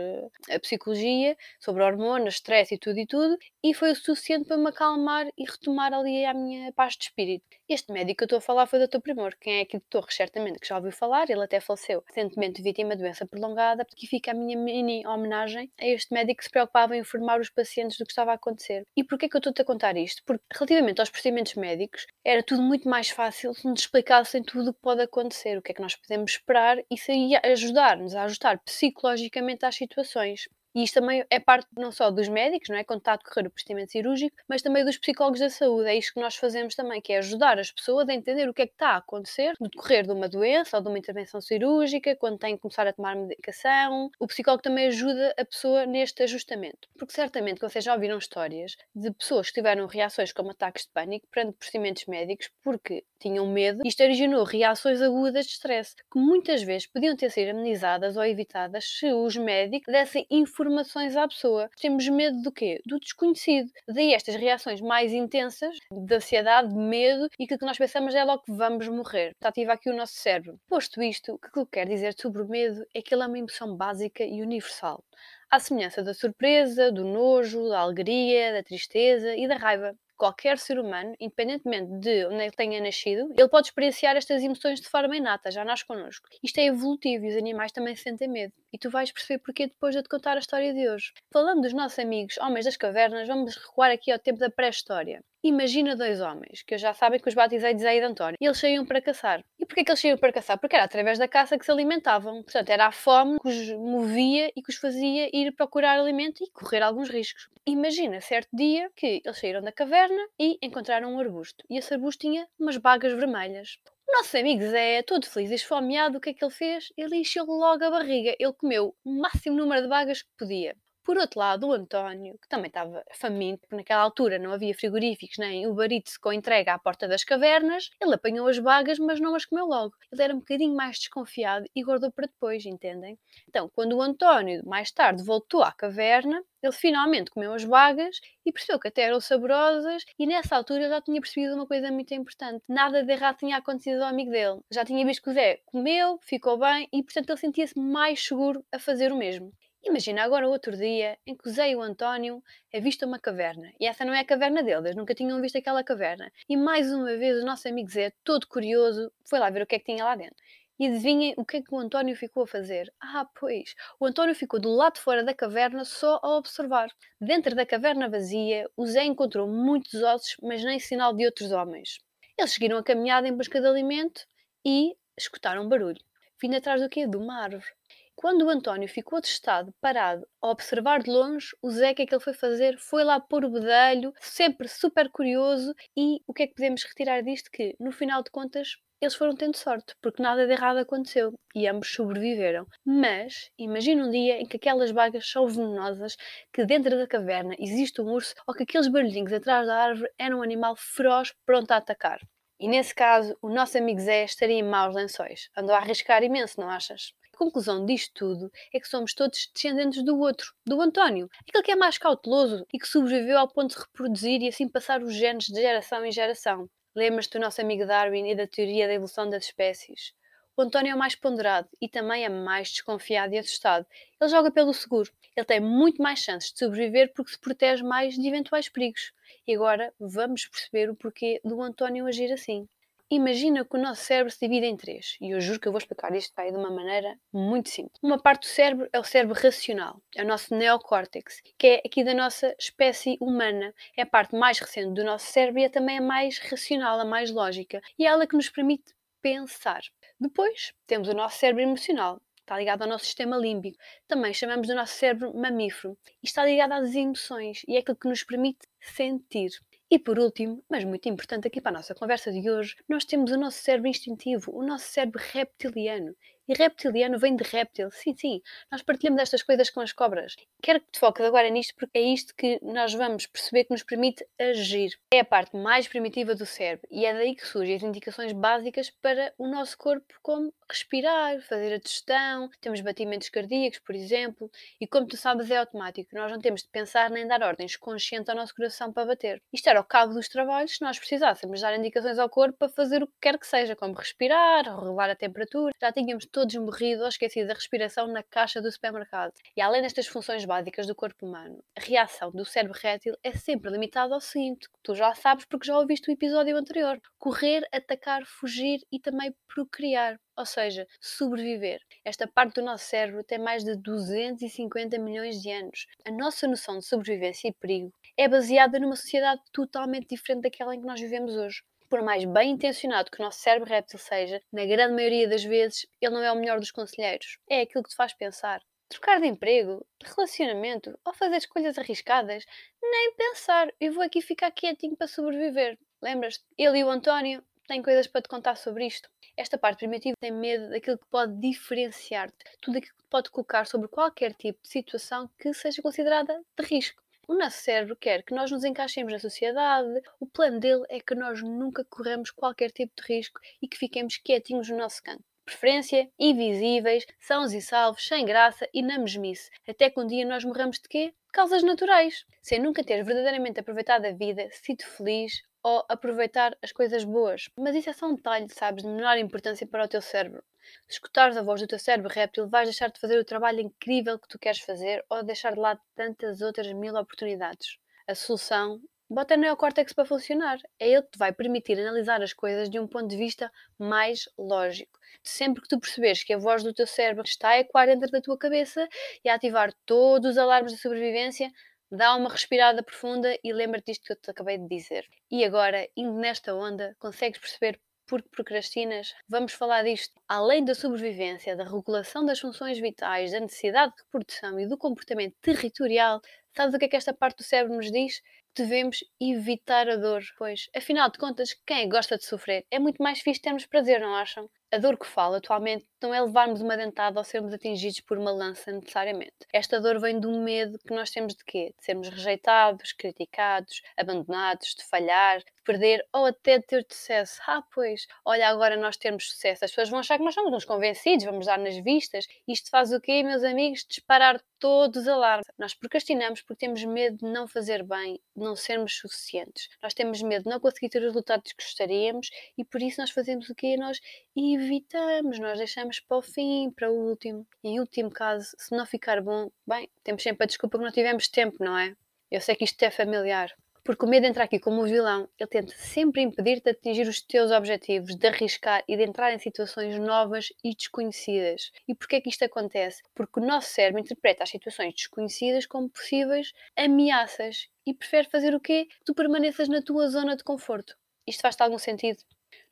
a 0.51 0.59
psicologia, 0.61 1.37
sobre 1.59 1.83
hormonas, 1.83 2.35
stress 2.35 2.75
e 2.75 2.79
tudo 2.79 2.99
e 2.99 3.07
tudo, 3.07 3.39
e 3.65 3.73
foi 3.73 3.93
o 3.93 3.97
suficiente 3.97 4.47
para 4.47 4.59
me 4.59 4.69
acalmar 4.69 5.27
e 5.39 5.45
retomar 5.45 5.95
ali 5.95 6.25
a 6.27 6.35
minha 6.35 6.73
paz 6.73 6.97
de 6.97 7.05
espírito. 7.05 7.45
Este 7.69 7.91
médico 7.93 8.19
que 8.19 8.25
eu 8.25 8.27
estou 8.27 8.39
a 8.39 8.41
falar 8.43 8.67
foi 8.67 8.83
o 8.83 8.87
Dr. 8.87 9.01
Primor, 9.01 9.35
quem 9.41 9.59
é 9.59 9.61
aqui 9.63 9.79
de 9.79 9.85
Torres, 9.89 10.15
certamente, 10.15 10.59
que 10.59 10.69
já 10.69 10.77
ouviu 10.77 10.93
falar, 10.93 11.31
ele 11.31 11.43
até 11.43 11.59
faleceu 11.59 12.03
recentemente 12.07 12.61
vítima 12.61 12.95
de 12.95 13.03
doença 13.03 13.27
prolongada, 13.27 13.85
porque 13.87 14.07
fica 14.07 14.33
a 14.33 14.35
minha 14.35 14.59
mini 14.59 15.07
homenagem 15.07 15.71
a 15.81 15.87
este 15.87 16.13
médico 16.13 16.39
que 16.39 16.45
se 16.45 16.51
preocupava 16.51 16.95
em 16.95 17.01
informar 17.01 17.41
os 17.41 17.49
pacientes 17.49 17.97
do 17.97 18.05
que 18.05 18.13
estava 18.13 18.33
a 18.33 18.35
acontecer. 18.35 18.83
E 18.95 19.03
porquê 19.03 19.29
que 19.29 19.37
eu 19.37 19.39
estou-te 19.39 19.63
a 19.63 19.65
contar 19.65 19.97
isto? 19.97 20.23
Porque 20.27 20.45
relativamente 20.53 21.01
aos 21.01 21.09
procedimentos 21.09 21.55
médicos, 21.55 22.07
era 22.25 22.43
tudo 22.43 22.61
muito 22.61 22.87
mais 22.89 23.09
fácil 23.09 23.55
se 23.55 23.67
nos 23.67 23.81
explicassem 23.81 24.42
tudo 24.43 24.71
o 24.71 24.75
que 24.75 24.81
pode 24.81 25.03
acontecer, 25.03 25.57
o 25.59 25.63
que 25.63 25.73
é 25.73 25.75
que 25.75 25.83
nós 25.83 25.97
podemos 25.97 26.33
esperar, 26.33 26.79
e 26.91 26.97
ia 27.13 27.41
ajudar-nos 27.45 28.15
a 28.15 28.25
ajustar 28.25 28.59
psicologicamente 28.65 29.65
às 29.65 29.75
situações. 29.75 30.49
E 30.75 30.83
isto 30.83 30.95
também 30.95 31.25
é 31.29 31.39
parte 31.39 31.69
não 31.77 31.93
só 31.93 32.11
dos 32.11 32.29
médicos, 32.29 32.71
não 32.71 32.77
é? 32.77 32.85
Quando 32.85 33.01
está 33.01 33.13
a 33.13 33.17
decorrer 33.17 33.47
o 33.47 33.51
procedimento 33.51 33.93
cirúrgico, 33.93 34.35
mas 34.49 34.63
também 34.63 34.85
dos 34.85 34.97
psicólogos 34.97 35.41
da 35.41 35.51
saúde. 35.51 35.89
É 35.89 35.97
isto 35.97 36.15
que 36.15 36.21
nós 36.21 36.37
fazemos 36.37 36.75
também, 36.75 37.01
que 37.01 37.13
é 37.13 37.19
ajudar 37.19 37.59
as 37.59 37.71
pessoas 37.71 38.09
a 38.09 38.15
entender 38.15 38.49
o 38.49 38.55
que 38.55 38.63
é 38.63 38.67
que 38.67 38.73
está 38.73 38.91
a 38.91 38.97
acontecer 38.97 39.55
no 39.61 39.69
decorrer 39.69 40.07
de 40.07 40.13
uma 40.13 40.29
doença 40.29 40.79
ou 40.79 40.83
de 40.83 40.89
uma 40.89 40.99
intervenção 40.99 41.41
cirúrgica, 41.41 42.17
quando 42.17 42.39
tem 42.39 42.57
que 42.57 42.63
começar 42.63 42.87
a 42.87 42.93
tomar 42.93 43.15
medicação. 43.15 44.11
O 44.19 44.27
psicólogo 44.27 44.63
também 44.63 44.87
ajuda 44.87 45.35
a 45.39 45.45
pessoa 45.45 45.85
neste 45.85 46.23
ajustamento. 46.23 46.89
Porque 46.99 47.13
certamente 47.13 47.61
vocês 47.61 47.85
já 47.85 47.93
ouviram 47.93 48.17
histórias 48.17 48.77
de 48.95 49.11
pessoas 49.13 49.49
que 49.49 49.55
tiveram 49.55 49.87
reações 49.87 50.33
como 50.33 50.51
ataques 50.51 50.85
de 50.85 50.91
pânico 50.93 51.27
perante 51.31 51.59
procedimentos 51.59 52.07
médicos 52.07 52.51
porque 52.63 53.05
tinham 53.23 53.47
medo. 53.47 53.83
Isto 53.87 54.03
originou 54.03 54.43
reações 54.45 55.01
agudas 55.01 55.47
de 55.47 55.53
stress, 55.53 55.95
que 56.11 56.19
muitas 56.19 56.63
vezes 56.63 56.87
podiam 56.87 57.17
ter 57.17 57.31
sido 57.31 57.51
amenizadas 57.51 58.17
ou 58.17 58.25
evitadas 58.25 58.85
se 58.85 59.13
os 59.13 59.37
médicos 59.37 59.93
dessem 59.93 60.27
informações 60.31 61.17
à 61.17 61.27
pessoa. 61.29 61.71
Temos 61.81 62.09
medo 62.09 62.43
do 62.43 62.51
quê? 62.51 62.81
Do 62.85 62.99
desconhecido. 62.99 63.71
Daí 63.89 64.13
estas 64.13 64.35
reações 64.35 64.81
mais 64.81 65.13
intensas 65.13 65.77
de 65.91 66.15
ansiedade, 66.15 66.69
de 66.69 66.75
medo 66.75 67.29
e 67.39 67.47
que 67.47 67.57
nós 67.63 67.79
pensamos 67.79 68.15
é 68.15 68.25
logo 68.25 68.43
que 68.43 68.53
vamos 68.53 68.89
morrer. 68.89 69.31
Está 69.31 69.49
ativo 69.49 69.71
aqui 69.71 69.89
o 69.89 69.97
nosso 69.97 70.15
cérebro. 70.15 70.59
Posto 70.69 71.03
isto, 71.03 71.35
o 71.35 71.39
que 71.39 71.59
eu 71.59 71.67
quero 71.67 71.91
dizer 71.91 72.15
sobre 72.19 72.43
o 72.43 72.49
medo 72.49 72.85
é 72.95 73.01
que 73.01 73.15
ele 73.15 73.23
é 73.23 73.27
uma 73.27 73.39
emoção 73.39 73.77
básica 73.77 74.25
e 74.25 74.43
universal. 74.43 75.05
À 75.51 75.61
semelhança 75.61 76.03
da 76.03 76.15
surpresa, 76.15 76.91
do 76.91 77.05
nojo, 77.05 77.69
da 77.69 77.81
alegria, 77.81 78.53
da 78.53 78.63
tristeza 78.63 79.37
e 79.37 79.47
da 79.47 79.57
raiva 79.57 79.95
qualquer 80.23 80.57
ser 80.57 80.79
humano, 80.79 81.17
independentemente 81.19 81.99
de 81.99 82.27
onde 82.27 82.45
ele 82.45 82.53
tenha 82.53 82.81
nascido, 82.81 83.35
ele 83.37 83.49
pode 83.49 83.67
experienciar 83.67 84.17
estas 84.17 84.41
emoções 84.41 84.81
de 84.81 84.89
forma 84.89 85.17
inata, 85.17 85.51
já 85.51 85.65
nasce 85.65 85.85
connosco. 85.85 86.29
Isto 86.41 86.59
é 86.59 86.67
evolutivo 86.67 87.25
e 87.25 87.31
os 87.31 87.37
animais 87.37 87.73
também 87.73 87.97
sentem 87.97 88.29
medo. 88.29 88.53
E 88.73 88.79
tu 88.79 88.89
vais 88.89 89.11
perceber 89.11 89.41
porquê 89.43 89.67
depois 89.67 89.97
de 89.97 90.01
te 90.01 90.09
contar 90.09 90.37
a 90.37 90.39
história 90.39 90.73
de 90.73 90.89
hoje. 90.89 91.13
Falando 91.33 91.63
dos 91.63 91.73
nossos 91.73 91.99
amigos 91.99 92.39
homens 92.39 92.67
das 92.67 92.77
cavernas, 92.77 93.27
vamos 93.27 93.57
recuar 93.57 93.91
aqui 93.91 94.13
ao 94.13 94.19
tempo 94.21 94.39
da 94.39 94.49
pré-história. 94.49 95.25
Imagina 95.45 95.97
dois 95.97 96.21
homens, 96.21 96.63
que 96.63 96.79
já 96.79 96.95
sabem 96.95 97.19
que 97.19 97.29
os 97.29 97.35
batizei 97.35 97.75
de 97.75 97.83
Zé 97.83 97.97
e 97.97 98.01
de 98.01 98.07
António, 98.07 98.37
e 98.41 98.45
eles 98.45 98.59
saíam 98.59 98.87
para 98.87 99.03
caçar. 99.03 99.45
E 99.59 99.67
porquê 99.67 99.83
que 99.83 99.91
eles 99.91 100.01
saíam 100.01 100.17
para 100.17 100.33
caçar? 100.33 100.57
Porque 100.57 100.77
era 100.77 100.85
através 100.85 101.19
da 101.19 101.27
caça 101.27 101.59
que 101.59 101.65
se 101.65 101.71
alimentavam. 101.73 102.45
Portanto, 102.45 102.71
era 102.71 102.87
a 102.87 102.93
fome 102.93 103.41
que 103.41 103.49
os 103.49 103.71
movia 103.73 104.53
e 104.55 104.63
que 104.63 104.71
os 104.71 104.77
fazia 104.77 105.29
ir 105.33 105.53
procurar 105.53 105.99
alimento 105.99 106.45
e 106.45 106.51
correr 106.53 106.83
alguns 106.83 107.11
riscos. 107.11 107.49
Imagina 107.67 108.21
certo 108.21 108.51
dia 108.53 108.89
que 108.95 109.21
eles 109.25 109.39
saíram 109.39 109.63
da 109.63 109.73
caverna 109.73 110.23
e 110.39 110.59
encontraram 110.63 111.13
um 111.13 111.19
arbusto. 111.19 111.65
E 111.69 111.77
esse 111.77 111.93
arbusto 111.93 112.21
tinha 112.21 112.47
umas 112.57 112.77
bagas 112.77 113.13
vermelhas. 113.13 113.79
O 114.09 114.13
nosso 114.13 114.37
amigo 114.37 114.63
Zé, 114.63 115.03
todo 115.03 115.27
feliz 115.27 115.51
e 115.51 115.55
esfomeado, 115.55 116.19
o 116.19 116.21
que 116.21 116.31
é 116.31 116.35
que 116.35 116.45
ele 116.45 116.53
fez? 116.53 116.93
Ele 116.97 117.17
encheu 117.17 117.45
logo 117.47 117.83
a 117.85 117.91
barriga. 117.91 118.37
Ele 118.39 118.53
comeu 118.53 118.95
o 119.05 119.13
máximo 119.21 119.57
número 119.57 119.83
de 119.83 119.89
bagas 119.89 120.23
que 120.23 120.31
podia. 120.39 120.77
Por 121.05 121.17
outro 121.19 121.41
lado, 121.41 121.67
o 121.67 121.73
António, 121.73 122.39
que 122.41 122.49
também 122.49 122.69
estava 122.69 123.05
faminto, 123.13 123.61
porque 123.63 123.77
naquela 123.77 124.03
altura 124.03 124.39
não 124.39 124.53
havia 124.53 124.75
frigoríficos 124.75 125.37
nem 125.39 125.67
Uber 125.67 125.91
Eats 125.93 126.17
com 126.17 126.33
entrega 126.33 126.75
à 126.75 126.79
porta 126.79 127.09
das 127.09 127.25
cavernas, 127.25 127.91
ele 128.01 128.15
apanhou 128.15 128.47
as 128.47 128.59
bagas, 128.59 128.99
mas 128.99 129.19
não 129.21 129.35
as 129.35 129.45
comeu 129.45 129.67
logo. 129.67 129.95
Ele 130.13 130.23
era 130.23 130.35
um 130.35 130.39
bocadinho 130.39 130.75
mais 130.77 130.99
desconfiado 130.99 131.67
e 131.75 131.83
guardou 131.83 132.11
para 132.13 132.27
depois, 132.27 132.65
entendem? 132.65 133.19
Então, 133.49 133.69
quando 133.75 133.97
o 133.97 134.03
António 134.03 134.63
mais 134.65 134.93
tarde 134.93 135.25
voltou 135.25 135.63
à 135.63 135.73
caverna, 135.73 136.43
ele 136.63 136.73
finalmente 136.73 137.31
comeu 137.31 137.53
as 137.53 137.65
bagas 137.65 138.21
e 138.47 138.53
percebeu 138.53 138.79
que 138.79 138.89
até 138.89 139.03
eram 139.03 139.21
saborosas 139.21 140.05
e 140.19 140.27
nessa 140.27 140.57
altura 140.57 140.89
já 140.89 141.01
tinha 141.01 141.21
percebido 141.21 141.55
uma 141.57 141.67
coisa 141.67 141.91
muito 141.91 142.15
importante. 142.15 142.63
Nada 142.69 143.03
de 143.03 143.13
errado 143.13 143.39
tinha 143.39 143.57
acontecido 143.57 144.03
ao 144.03 144.09
amigo 144.09 144.31
dele. 144.31 144.61
Já 144.71 144.85
tinha 144.85 145.05
visto 145.05 145.23
que 145.23 145.31
o 145.31 145.35
Zé 145.35 145.61
comeu, 145.67 146.19
ficou 146.23 146.57
bem 146.59 146.89
e 146.93 147.03
portanto 147.03 147.31
ele 147.31 147.39
sentia-se 147.41 147.79
mais 147.79 148.25
seguro 148.25 148.65
a 148.71 148.79
fazer 148.79 149.11
o 149.13 149.17
mesmo. 149.17 149.53
Imagina 149.85 150.23
agora 150.23 150.49
outro 150.49 150.77
dia 150.77 151.19
em 151.27 151.37
que 151.37 151.49
o 151.49 151.51
Zé 151.51 151.71
e 151.71 151.77
o 151.77 151.81
António 151.81 152.41
avistam 152.73 153.09
uma 153.09 153.19
caverna. 153.19 153.73
E 153.81 153.87
essa 153.87 154.05
não 154.05 154.15
é 154.15 154.21
a 154.21 154.25
caverna 154.25 154.63
deles, 154.63 154.85
eles 154.85 154.97
nunca 154.97 155.15
tinham 155.15 155.41
visto 155.41 155.59
aquela 155.59 155.83
caverna. 155.83 156.31
E 156.49 156.57
mais 156.57 156.93
uma 156.93 157.17
vez 157.17 157.43
o 157.43 157.45
nosso 157.45 157.67
amigo 157.67 157.91
Zé, 157.91 158.13
todo 158.23 158.47
curioso, 158.47 159.13
foi 159.29 159.41
lá 159.41 159.51
ver 159.51 159.63
o 159.63 159.67
que 159.67 159.75
é 159.75 159.79
que 159.81 159.87
tinha 159.87 160.05
lá 160.05 160.15
dentro. 160.15 160.37
E 160.79 160.87
adivinhem 160.87 161.35
o 161.37 161.45
que 161.45 161.59
é 161.59 161.63
que 161.63 161.75
o 161.75 161.79
António 161.79 162.17
ficou 162.17 162.45
a 162.45 162.47
fazer? 162.47 162.93
Ah, 163.01 163.27
pois, 163.39 163.75
o 163.99 164.07
António 164.07 164.35
ficou 164.35 164.61
do 164.61 164.71
lado 164.71 164.95
de 164.95 165.01
fora 165.01 165.25
da 165.25 165.35
caverna 165.35 165.85
só 165.85 166.21
a 166.23 166.37
observar. 166.37 166.89
Dentro 167.21 167.55
da 167.55 167.67
caverna 167.67 168.09
vazia, 168.09 168.69
o 168.77 168.87
Zé 168.87 169.05
encontrou 169.05 169.49
muitos 169.49 170.01
ossos, 170.03 170.37
mas 170.43 170.65
nem 170.65 170.79
sinal 170.79 171.13
de 171.13 171.27
outros 171.27 171.51
homens. 171.53 171.99
Eles 172.39 172.53
seguiram 172.53 172.79
a 172.79 172.83
caminhada 172.83 173.29
em 173.29 173.37
busca 173.37 173.61
de 173.61 173.67
alimento 173.67 174.23
e 174.65 174.97
escutaram 175.19 175.65
um 175.65 175.69
barulho. 175.69 176.01
Vindo 176.41 176.57
atrás 176.57 176.81
do 176.81 176.89
quê? 176.89 177.07
De 177.07 177.17
uma 177.17 177.43
árvore. 177.43 177.71
Quando 178.15 178.43
o 178.45 178.51
António 178.51 178.89
ficou 178.89 179.21
testado, 179.21 179.75
parado, 179.81 180.27
a 180.41 180.49
observar 180.51 181.03
de 181.03 181.11
longe, 181.11 181.49
o 181.63 181.71
Zé, 181.71 181.95
que 181.95 182.03
é 182.03 182.07
que 182.07 182.15
ele 182.15 182.23
foi 182.23 182.35
fazer? 182.35 182.79
Foi 182.79 183.03
lá 183.05 183.19
pôr 183.19 183.45
o 183.45 183.51
bedelho, 183.51 184.13
sempre 184.21 184.69
super 184.69 185.11
curioso, 185.11 185.75
e 185.97 186.21
o 186.27 186.33
que 186.33 186.45
é 186.45 186.47
que 186.47 186.55
podemos 186.55 186.85
retirar 186.85 187.23
disto? 187.23 187.51
Que, 187.51 187.75
no 187.81 187.91
final 187.91 188.23
de 188.23 188.31
contas, 188.31 188.77
eles 189.01 189.17
foram 189.17 189.35
tendo 189.35 189.57
sorte, 189.57 189.97
porque 190.01 190.23
nada 190.23 190.47
de 190.47 190.53
errado 190.53 190.77
aconteceu 190.77 191.33
e 191.53 191.67
ambos 191.67 191.93
sobreviveram. 191.93 192.65
Mas 192.87 193.51
imagina 193.59 194.07
um 194.07 194.11
dia 194.11 194.41
em 194.41 194.47
que 194.47 194.57
aquelas 194.57 194.93
bagas 194.93 195.29
são 195.29 195.49
venenosas, 195.49 196.17
que 196.53 196.65
dentro 196.65 196.97
da 196.97 197.07
caverna 197.09 197.57
existe 197.59 198.01
um 198.01 198.07
urso 198.13 198.33
ou 198.47 198.55
que 198.55 198.63
aqueles 198.63 198.87
barulhinhos 198.87 199.33
atrás 199.33 199.67
da 199.67 199.77
árvore 199.77 200.09
eram 200.17 200.39
um 200.39 200.43
animal 200.43 200.77
feroz 200.77 201.33
pronto 201.45 201.73
a 201.73 201.79
atacar. 201.79 202.21
E 202.61 202.69
nesse 202.69 202.95
caso, 202.95 203.37
o 203.43 203.49
nosso 203.49 203.77
amigo 203.77 203.99
Zé 203.99 204.23
estaria 204.23 204.55
em 204.55 204.63
maus 204.63 204.95
lençóis. 204.95 205.51
Andou 205.57 205.75
a 205.75 205.79
arriscar 205.79 206.23
imenso, 206.23 206.61
não 206.61 206.71
achas? 206.71 207.13
Conclusão 207.43 207.85
disto 207.85 208.13
tudo 208.15 208.53
é 208.73 208.79
que 208.79 208.87
somos 208.87 209.15
todos 209.15 209.51
descendentes 209.53 210.05
do 210.05 210.17
outro, 210.17 210.55
do 210.65 210.81
António, 210.81 211.29
aquele 211.41 211.65
que 211.65 211.73
é 211.73 211.75
mais 211.75 211.99
cauteloso 211.99 212.65
e 212.73 212.79
que 212.79 212.87
sobreviveu 212.87 213.37
ao 213.37 213.49
ponto 213.49 213.75
de 213.75 213.81
reproduzir 213.81 214.41
e 214.43 214.47
assim 214.47 214.69
passar 214.69 215.03
os 215.03 215.13
genes 215.13 215.49
de 215.49 215.61
geração 215.61 216.07
em 216.07 216.13
geração. 216.13 216.71
Lembras-te 216.95 217.33
do 217.33 217.41
nosso 217.41 217.61
amigo 217.61 217.85
Darwin 217.85 218.31
e 218.31 218.37
da 218.37 218.47
teoria 218.47 218.87
da 218.87 218.95
evolução 218.95 219.29
das 219.29 219.47
espécies? 219.47 220.15
O 220.57 220.63
António 220.63 220.93
é 220.93 220.95
o 220.95 220.99
mais 220.99 221.17
ponderado 221.17 221.69
e 221.81 221.89
também 221.89 222.25
é 222.25 222.29
mais 222.29 222.69
desconfiado 222.69 223.35
e 223.35 223.39
assustado. 223.39 223.85
Ele 224.21 224.31
joga 224.31 224.49
pelo 224.49 224.73
seguro. 224.73 225.11
Ele 225.37 225.45
tem 225.45 225.59
muito 225.59 226.01
mais 226.01 226.21
chances 226.21 226.53
de 226.53 226.61
sobreviver 226.61 227.13
porque 227.13 227.33
se 227.33 227.41
protege 227.41 227.83
mais 227.83 228.15
de 228.15 228.29
eventuais 228.29 228.69
perigos. 228.69 229.13
E 229.49 229.53
agora 229.53 229.93
vamos 229.99 230.47
perceber 230.47 230.89
o 230.89 230.95
porquê 230.95 231.41
do 231.45 231.61
António 231.61 232.07
agir 232.07 232.33
assim. 232.33 232.69
Imagina 233.15 233.63
que 233.63 233.77
o 233.77 233.79
nosso 233.79 234.05
cérebro 234.05 234.33
se 234.33 234.41
divide 234.41 234.65
em 234.65 234.75
três, 234.75 235.19
e 235.21 235.33
eu 235.33 235.41
juro 235.43 235.61
que 235.61 235.69
eu 235.69 235.73
vou 235.73 235.79
explicar 235.79 236.17
isto 236.17 236.33
aí 236.39 236.51
de 236.51 236.57
uma 236.57 236.71
maneira 236.71 237.15
muito 237.31 237.69
simples. 237.69 238.01
Uma 238.03 238.19
parte 238.19 238.41
do 238.41 238.47
cérebro 238.47 238.89
é 238.91 238.99
o 238.99 239.05
cérebro 239.05 239.39
racional, 239.39 240.01
é 240.17 240.23
o 240.23 240.27
nosso 240.27 240.57
neocórtex, 240.57 241.43
que 241.59 241.67
é 241.67 241.83
aqui 241.85 242.03
da 242.03 242.15
nossa 242.15 242.57
espécie 242.59 243.19
humana. 243.21 243.75
É 243.95 244.01
a 244.01 244.07
parte 244.07 244.35
mais 244.35 244.59
recente 244.59 244.95
do 244.95 245.05
nosso 245.05 245.27
cérebro 245.27 245.61
e 245.61 245.65
é 245.65 245.69
também 245.69 245.99
a 245.99 246.01
mais 246.01 246.39
racional, 246.39 246.99
a 246.99 247.05
mais 247.05 247.31
lógica, 247.31 247.83
e 247.99 248.07
é 248.07 248.09
ela 248.09 248.27
que 248.27 248.35
nos 248.35 248.49
permite 248.49 248.95
pensar. 249.21 249.83
Depois 250.19 250.73
temos 250.87 251.07
o 251.07 251.13
nosso 251.13 251.37
cérebro 251.37 251.65
emocional, 251.65 252.19
está 252.41 252.57
ligado 252.57 252.81
ao 252.81 252.89
nosso 252.89 253.05
sistema 253.05 253.37
límbico. 253.37 253.77
Também 254.09 254.33
chamamos 254.33 254.71
o 254.71 254.75
nosso 254.75 254.95
cérebro 254.95 255.37
mamífero 255.37 255.99
e 256.23 256.27
está 256.27 256.47
ligado 256.47 256.73
às 256.73 256.95
emoções 256.95 257.63
e 257.69 257.77
é 257.77 257.81
aquilo 257.81 257.99
que 257.99 258.09
nos 258.09 258.25
permite 258.25 258.67
sentir. 258.81 259.51
E 259.95 259.97
por 260.07 260.17
último, 260.27 260.55
mas 260.73 260.83
muito 260.91 261.09
importante 261.09 261.47
aqui 261.47 261.61
para 261.61 261.71
a 261.73 261.79
nossa 261.79 261.95
conversa 261.95 262.33
de 262.33 262.51
hoje, 262.51 262.75
nós 262.89 263.05
temos 263.05 263.31
o 263.31 263.37
nosso 263.39 263.59
cérebro 263.67 263.89
instintivo, 263.89 264.51
o 264.53 264.63
nosso 264.71 264.87
cérebro 264.95 265.21
reptiliano. 265.33 266.17
E 266.49 266.55
reptiliano 266.55 267.19
vem 267.19 267.37
de 267.37 267.45
réptil. 267.45 267.91
Sim, 267.91 268.15
sim, 268.17 268.43
nós 268.71 268.83
partilhamos 268.83 269.23
estas 269.23 269.43
coisas 269.43 269.71
com 269.71 269.81
as 269.81 269.93
cobras. 269.93 270.35
Quero 270.63 270.81
que 270.81 270.91
te 270.93 270.99
foques 270.99 271.25
agora 271.25 271.49
nisto 271.49 271.75
porque 271.77 271.99
é 271.99 272.03
isto 272.03 272.35
que 272.35 272.59
nós 272.63 272.93
vamos 272.93 273.27
perceber 273.27 273.65
que 273.65 273.71
nos 273.71 273.83
permite 273.83 274.27
agir. 274.39 274.99
É 275.13 275.21
a 275.21 275.25
parte 275.25 275.57
mais 275.57 275.87
primitiva 275.87 276.35
do 276.35 276.45
cérebro 276.45 276.87
e 276.91 277.07
é 277.07 277.13
daí 277.13 277.35
que 277.35 277.47
surgem 277.47 277.77
as 277.77 277.83
indicações 277.83 278.33
básicas 278.33 278.91
para 278.91 279.33
o 279.39 279.47
nosso 279.47 279.79
corpo, 279.79 280.15
como 280.23 280.53
respirar, 280.69 281.41
fazer 281.43 281.75
a 281.75 281.79
digestão, 281.79 282.51
temos 282.61 282.81
batimentos 282.81 283.29
cardíacos, 283.29 283.79
por 283.79 283.95
exemplo, 283.95 284.51
e 284.81 284.87
como 284.87 285.07
tu 285.07 285.17
sabes 285.17 285.51
é 285.51 285.59
automático. 285.59 286.11
Nós 286.15 286.33
não 286.33 286.41
temos 286.41 286.63
de 286.63 286.69
pensar 286.69 287.11
nem 287.11 287.27
dar 287.27 287.43
ordens 287.43 287.77
conscientes 287.77 288.29
ao 288.29 288.37
nosso 288.37 288.55
coração 288.55 288.93
para 288.93 289.07
bater. 289.07 289.43
Isto 289.53 289.69
era 289.69 289.79
ao 289.79 289.85
cabo 289.85 290.15
dos 290.15 290.29
trabalhos 290.29 290.77
se 290.77 290.83
nós 290.83 290.99
precisássemos 290.99 291.61
dar 291.61 291.77
indicações 291.77 292.19
ao 292.19 292.29
corpo 292.29 292.59
para 292.59 292.69
fazer 292.69 293.03
o 293.03 293.07
que 293.07 293.15
quer 293.21 293.39
que 293.39 293.47
seja, 293.47 293.77
como 293.77 293.95
respirar, 293.95 294.65
regular 294.65 295.11
a 295.11 295.17
temperatura. 295.17 295.75
Já 295.81 295.93
tínhamos 295.93 296.27
todos 296.33 296.55
morrido 296.57 297.03
ou 297.03 297.09
esquecido 297.09 297.49
da 297.49 297.55
respiração 297.55 298.09
na 298.09 298.23
caixa 298.23 298.61
do 298.61 298.73
supermercado. 298.73 299.33
E 299.57 299.61
além 299.61 299.83
destas 299.83 300.07
funções 300.07 300.45
básicas 300.45 300.87
do 300.87 300.95
corpo 300.95 301.27
humano, 301.27 301.63
a 301.77 301.81
reação 301.81 302.31
do 302.31 302.45
cérebro 302.45 302.79
réptil 302.81 303.15
é 303.23 303.33
sempre 303.33 303.71
limitada 303.71 304.15
ao 304.15 304.21
seguinte, 304.21 304.69
que 304.69 304.79
tu 304.83 304.95
já 304.95 305.15
sabes 305.15 305.45
porque 305.45 305.67
já 305.67 305.79
ouviste 305.79 306.11
o 306.11 306.13
episódio 306.13 306.57
anterior: 306.57 306.99
correr, 307.19 307.69
atacar, 307.71 308.25
fugir 308.25 308.81
e 308.91 308.99
também 308.99 309.35
procriar 309.47 310.19
ou 310.37 310.47
seja, 310.47 310.87
sobreviver. 310.99 311.81
Esta 312.05 312.27
parte 312.27 312.55
do 312.55 312.65
nosso 312.65 312.87
cérebro 312.87 313.23
tem 313.23 313.39
mais 313.39 313.63
de 313.65 313.77
250 313.77 314.99
milhões 314.99 315.43
de 315.43 315.51
anos. 315.51 315.87
A 316.07 316.11
nossa 316.11 316.49
noção 316.49 316.79
de 316.79 316.87
sobrevivência 316.87 317.49
e 317.49 317.53
perigo 317.53 317.93
é 318.17 318.27
baseada 318.27 318.81
numa 318.81 318.97
sociedade 318.97 319.43
totalmente 319.53 320.09
diferente 320.09 320.45
daquela 320.45 320.75
em 320.75 320.81
que 320.81 320.87
nós 320.87 321.01
vivemos 321.01 321.37
hoje 321.37 321.63
por 321.93 322.01
mais 322.01 322.25
bem 322.25 322.53
intencionado 322.53 323.11
que 323.11 323.21
o 323.21 323.23
nosso 323.23 323.41
cérebro 323.41 323.69
réptil 323.69 323.99
seja, 323.99 324.41
na 324.51 324.65
grande 324.65 324.95
maioria 324.95 325.29
das 325.29 325.45
vezes, 325.45 325.87
ele 326.01 326.15
não 326.15 326.23
é 326.23 326.33
o 326.33 326.37
melhor 326.37 326.59
dos 326.59 326.71
conselheiros. 326.71 327.37
É 327.47 327.61
aquilo 327.61 327.85
que 327.85 327.91
te 327.91 327.97
faz 327.97 328.15
pensar. 328.15 328.63
Trocar 328.89 329.21
de 329.21 329.27
emprego, 329.27 329.87
de 330.03 330.11
relacionamento 330.11 330.99
ou 331.05 331.13
fazer 331.13 331.37
escolhas 331.37 331.77
arriscadas, 331.77 332.47
nem 332.83 333.13
pensar. 333.15 333.71
Eu 333.79 333.93
vou 333.93 334.03
aqui 334.03 334.23
ficar 334.23 334.51
quietinho 334.53 334.97
para 334.97 335.07
sobreviver. 335.07 335.79
Lembras-te? 336.01 336.43
Ele 336.57 336.79
e 336.79 336.85
o 336.85 336.89
António 336.89 337.45
têm 337.69 337.83
coisas 337.83 338.07
para 338.07 338.23
te 338.23 338.29
contar 338.31 338.57
sobre 338.57 338.87
isto. 338.87 339.11
Esta 339.37 339.59
parte 339.59 339.81
primitiva 339.81 340.17
tem 340.19 340.33
medo 340.33 340.71
daquilo 340.71 340.97
que 340.97 341.07
pode 341.11 341.39
diferenciar-te, 341.41 342.43
tudo 342.63 342.79
aquilo 342.79 342.97
que 342.97 343.05
pode 343.11 343.31
colocar 343.31 343.67
sobre 343.67 343.89
qualquer 343.89 344.33
tipo 344.33 344.63
de 344.63 344.69
situação 344.69 345.29
que 345.39 345.53
seja 345.53 345.83
considerada 345.83 346.43
de 346.59 346.67
risco. 346.67 347.02
O 347.29 347.35
nosso 347.35 347.59
cérebro 347.59 347.95
quer 347.95 348.25
que 348.25 348.35
nós 348.35 348.51
nos 348.51 348.65
encaixemos 348.65 349.13
na 349.13 349.19
sociedade, 349.19 350.03
o 350.19 350.27
plano 350.27 350.59
dele 350.59 350.85
é 350.89 351.01
que 351.01 351.15
nós 351.15 351.41
nunca 351.41 351.85
corremos 351.85 352.31
qualquer 352.33 352.73
tipo 352.73 352.93
de 352.97 353.15
risco 353.15 353.41
e 353.61 353.69
que 353.69 353.79
fiquemos 353.79 354.17
quietinhos 354.17 354.69
no 354.69 354.77
nosso 354.77 355.01
canto. 355.03 355.23
Preferência, 355.45 356.11
invisíveis, 356.19 357.07
sãos 357.21 357.53
e 357.53 357.61
salvos, 357.61 358.07
sem 358.07 358.25
graça 358.25 358.69
e 358.75 358.83
na 358.83 358.99
mesmice, 358.99 359.51
até 359.67 359.89
que 359.89 360.01
um 360.01 360.07
dia 360.07 360.27
nós 360.27 360.45
morramos 360.45 360.79
de 360.79 360.89
quê? 360.89 361.15
De 361.27 361.33
causas 361.33 361.63
naturais. 361.63 362.25
Sem 362.41 362.61
nunca 362.61 362.83
ter 362.83 363.05
verdadeiramente 363.05 363.61
aproveitado 363.61 364.05
a 364.05 364.13
vida, 364.13 364.49
sido 364.51 364.83
feliz 364.83 365.43
ou 365.63 365.85
aproveitar 365.89 366.57
as 366.63 366.73
coisas 366.73 367.05
boas. 367.05 367.49
Mas 367.57 367.75
isso 367.75 367.91
é 367.91 367.93
só 367.93 368.07
um 368.07 368.15
detalhe, 368.15 368.47
sabes, 368.51 368.83
de 368.83 368.89
menor 368.89 369.17
importância 369.19 369.67
para 369.67 369.85
o 369.85 369.89
teu 369.89 370.01
cérebro. 370.01 370.43
Se 370.89 370.95
escutares 370.95 371.37
a 371.37 371.43
voz 371.43 371.61
do 371.61 371.67
teu 371.67 371.79
cérebro 371.79 372.11
réptil, 372.13 372.49
vais 372.49 372.69
deixar 372.69 372.91
de 372.91 373.01
fazer 373.01 373.19
o 373.19 373.25
trabalho 373.25 373.61
incrível 373.61 374.19
que 374.19 374.29
tu 374.29 374.39
queres 374.39 374.61
fazer 374.61 375.05
ou 375.09 375.23
deixar 375.23 375.53
de 375.53 375.61
lado 375.61 375.81
tantas 375.95 376.41
outras 376.41 376.73
mil 376.73 376.95
oportunidades. 376.95 377.79
A 378.07 378.15
solução 378.15 378.81
Bota 379.13 379.37
neocórtex 379.37 379.93
para 379.93 380.07
funcionar. 380.07 380.59
É 380.81 380.89
ele 380.89 381.03
que 381.03 381.11
te 381.11 381.19
vai 381.19 381.35
permitir 381.35 381.79
analisar 381.79 382.23
as 382.23 382.33
coisas 382.33 382.71
de 382.71 382.81
um 382.81 382.87
ponto 382.87 383.09
de 383.09 383.17
vista 383.19 383.53
mais 383.79 384.27
lógico. 384.39 384.99
Sempre 385.23 385.61
que 385.61 385.69
tu 385.69 385.79
perceberes 385.79 386.25
que 386.25 386.33
a 386.33 386.39
voz 386.39 386.63
do 386.63 386.73
teu 386.73 386.87
cérebro 386.87 387.23
está 387.23 387.51
a 387.51 387.59
ecoar 387.59 387.89
dentro 387.89 388.11
da 388.11 388.23
tua 388.23 388.39
cabeça 388.39 388.89
e 389.23 389.29
a 389.29 389.35
ativar 389.35 389.71
todos 389.85 390.31
os 390.31 390.39
alarmes 390.39 390.73
de 390.73 390.79
sobrevivência, 390.79 391.53
dá 391.93 392.17
uma 392.17 392.31
respirada 392.31 392.83
profunda 392.83 393.39
e 393.45 393.53
lembra-te 393.53 393.87
disto 393.93 394.07
que 394.07 394.13
eu 394.13 394.17
te 394.17 394.31
acabei 394.31 394.59
de 394.59 394.67
dizer. 394.67 395.07
E 395.31 395.45
agora, 395.45 395.87
indo 395.97 396.15
nesta 396.15 396.55
onda, 396.55 396.97
consegues 396.99 397.39
perceber 397.39 397.79
porque 398.07 398.29
procrastinas? 398.31 399.15
Vamos 399.29 399.53
falar 399.53 399.85
disto. 399.85 400.15
Além 400.29 400.65
da 400.65 400.75
sobrevivência, 400.75 401.57
da 401.57 401.65
regulação 401.65 402.25
das 402.27 402.41
funções 402.41 402.79
vitais, 402.79 403.31
da 403.31 403.41
necessidade 403.41 403.95
de 403.95 404.03
reprodução 404.03 404.59
e 404.59 404.67
do 404.67 404.77
comportamento 404.77 405.37
territorial, 405.41 406.21
sabes 406.57 406.75
o 406.75 406.79
que 406.79 406.87
é 406.87 406.89
que 406.89 406.97
esta 406.97 407.15
parte 407.15 407.39
do 407.39 407.45
cérebro 407.45 407.77
nos 407.77 407.91
diz? 407.91 408.21
devemos 408.55 408.99
evitar 409.21 409.89
a 409.89 409.97
dor, 409.97 410.23
pois, 410.37 410.69
afinal 410.77 411.11
de 411.11 411.19
contas, 411.19 411.55
quem 411.67 411.89
gosta 411.89 412.19
de 412.19 412.25
sofrer 412.25 412.67
é 412.71 412.79
muito 412.79 413.03
mais 413.03 413.21
fixe 413.21 413.41
termos 413.41 413.67
prazer, 413.67 414.01
não 414.01 414.15
acham? 414.15 414.49
A 414.75 414.79
dor 414.79 414.97
que 414.97 415.07
falo 415.07 415.35
atualmente 415.35 415.87
não 416.03 416.15
é 416.15 416.21
levarmos 416.23 416.63
uma 416.63 416.79
dentada 416.79 417.21
ou 417.21 417.25
sermos 417.25 417.53
atingidos 417.53 418.01
por 418.01 418.17
uma 418.17 418.33
lança 418.33 418.73
necessariamente. 418.73 419.35
Esta 419.53 419.79
dor 419.79 420.01
vem 420.01 420.19
do 420.19 420.33
medo 420.41 420.79
que 420.79 420.95
nós 420.95 421.11
temos 421.11 421.35
de 421.35 421.45
quê? 421.45 421.75
De 421.79 421.85
sermos 421.85 422.09
rejeitados, 422.09 422.95
criticados, 422.95 423.83
abandonados, 423.99 424.75
de 424.75 424.83
falhar, 424.85 425.43
perder 425.65 426.07
ou 426.13 426.27
até 426.27 426.61
ter 426.61 426.87
sucesso. 426.89 427.41
Ah, 427.47 427.63
pois, 427.75 428.07
olha, 428.25 428.49
agora 428.49 428.77
nós 428.77 428.97
temos 428.97 429.31
sucesso. 429.31 429.65
As 429.65 429.71
pessoas 429.71 429.89
vão 429.91 430.01
achar 430.01 430.19
que 430.19 430.25
nós 430.25 430.35
somos 430.35 430.53
uns 430.53 430.65
convencidos, 430.65 431.25
vamos 431.25 431.47
dar 431.47 431.59
nas 431.59 431.77
vistas. 431.77 432.27
Isto 432.47 432.71
faz 432.71 432.93
o 432.93 433.01
quê, 433.01 433.23
meus 433.23 433.43
amigos? 433.43 433.85
Disparar 433.89 434.41
todos 434.59 435.03
os 435.03 435.09
alarmes. 435.09 435.47
Nós 435.59 435.75
procrastinamos 435.75 436.41
porque 436.43 436.67
temos 436.67 436.85
medo 436.85 437.19
de 437.19 437.25
não 437.25 437.49
fazer 437.49 437.83
bem, 437.83 438.21
de 438.37 438.43
não 438.43 438.55
sermos 438.55 438.97
suficientes. 438.97 439.69
Nós 439.83 439.95
temos 439.95 440.23
medo 440.23 440.45
de 440.45 440.51
não 440.51 440.61
conseguir 440.61 440.89
ter 440.89 440.99
os 440.99 441.07
resultados 441.07 441.53
que 441.53 441.65
gostaríamos 441.65 442.31
e 442.57 442.65
por 442.65 442.81
isso 442.81 443.01
nós 443.01 443.11
fazemos 443.11 443.49
o 443.49 443.55
quê? 443.55 443.77
Nós 443.77 444.01
evitamos, 444.37 445.39
nós 445.39 445.59
deixamos 445.59 446.01
para 446.01 446.17
o 446.17 446.23
fim, 446.23 446.71
para 446.71 446.91
o 446.91 446.95
último. 446.95 447.47
E 447.63 447.71
em 447.71 447.81
último 447.81 448.11
caso, 448.11 448.55
se 448.59 448.77
não 448.77 448.87
ficar 448.87 449.21
bom, 449.21 449.51
bem, 449.67 449.91
temos 450.05 450.23
sempre 450.23 450.45
a 450.45 450.47
desculpa 450.47 450.79
que 450.79 450.85
não 450.85 450.93
tivemos 450.93 451.29
tempo, 451.29 451.57
não 451.61 451.77
é? 451.77 451.95
Eu 452.31 452.41
sei 452.41 452.55
que 452.57 452.65
isto 452.65 452.83
é 452.83 452.91
familiar. 452.91 453.53
Porque 453.85 454.05
o 454.05 454.09
medo 454.09 454.23
de 454.23 454.29
entrar 454.29 454.45
aqui 454.45 454.59
como 454.61 454.83
um 454.83 454.85
vilão, 454.85 455.29
ele 455.39 455.49
tenta 455.49 455.75
sempre 455.77 456.23
impedir-te 456.23 456.65
de 456.65 456.71
atingir 456.71 457.09
os 457.09 457.21
teus 457.21 457.51
objetivos, 457.51 458.15
de 458.15 458.27
arriscar 458.29 458.85
e 458.87 458.97
de 458.97 459.03
entrar 459.03 459.33
em 459.33 459.39
situações 459.39 459.99
novas 459.99 460.53
e 460.63 460.75
desconhecidas. 460.75 461.71
E 461.89 461.95
porquê 461.95 462.17
é 462.17 462.21
que 462.21 462.29
isto 462.29 462.45
acontece? 462.45 463.03
Porque 463.15 463.41
o 463.41 463.45
nosso 463.45 463.71
cérebro 463.71 464.01
interpreta 464.01 464.45
as 464.45 464.51
situações 464.51 464.95
desconhecidas 464.95 465.67
como 465.67 465.91
possíveis 465.91 466.53
ameaças 466.77 467.69
e 467.87 467.93
prefere 467.95 468.29
fazer 468.31 468.55
o 468.55 468.61
quê? 468.61 468.87
Tu 469.05 469.15
permaneças 469.15 469.69
na 469.69 469.83
tua 469.83 470.09
zona 470.09 470.37
de 470.37 470.45
conforto. 470.45 470.97
Isto 471.27 471.43
faz-te 471.43 471.63
algum 471.63 471.79
sentido? 471.79 472.23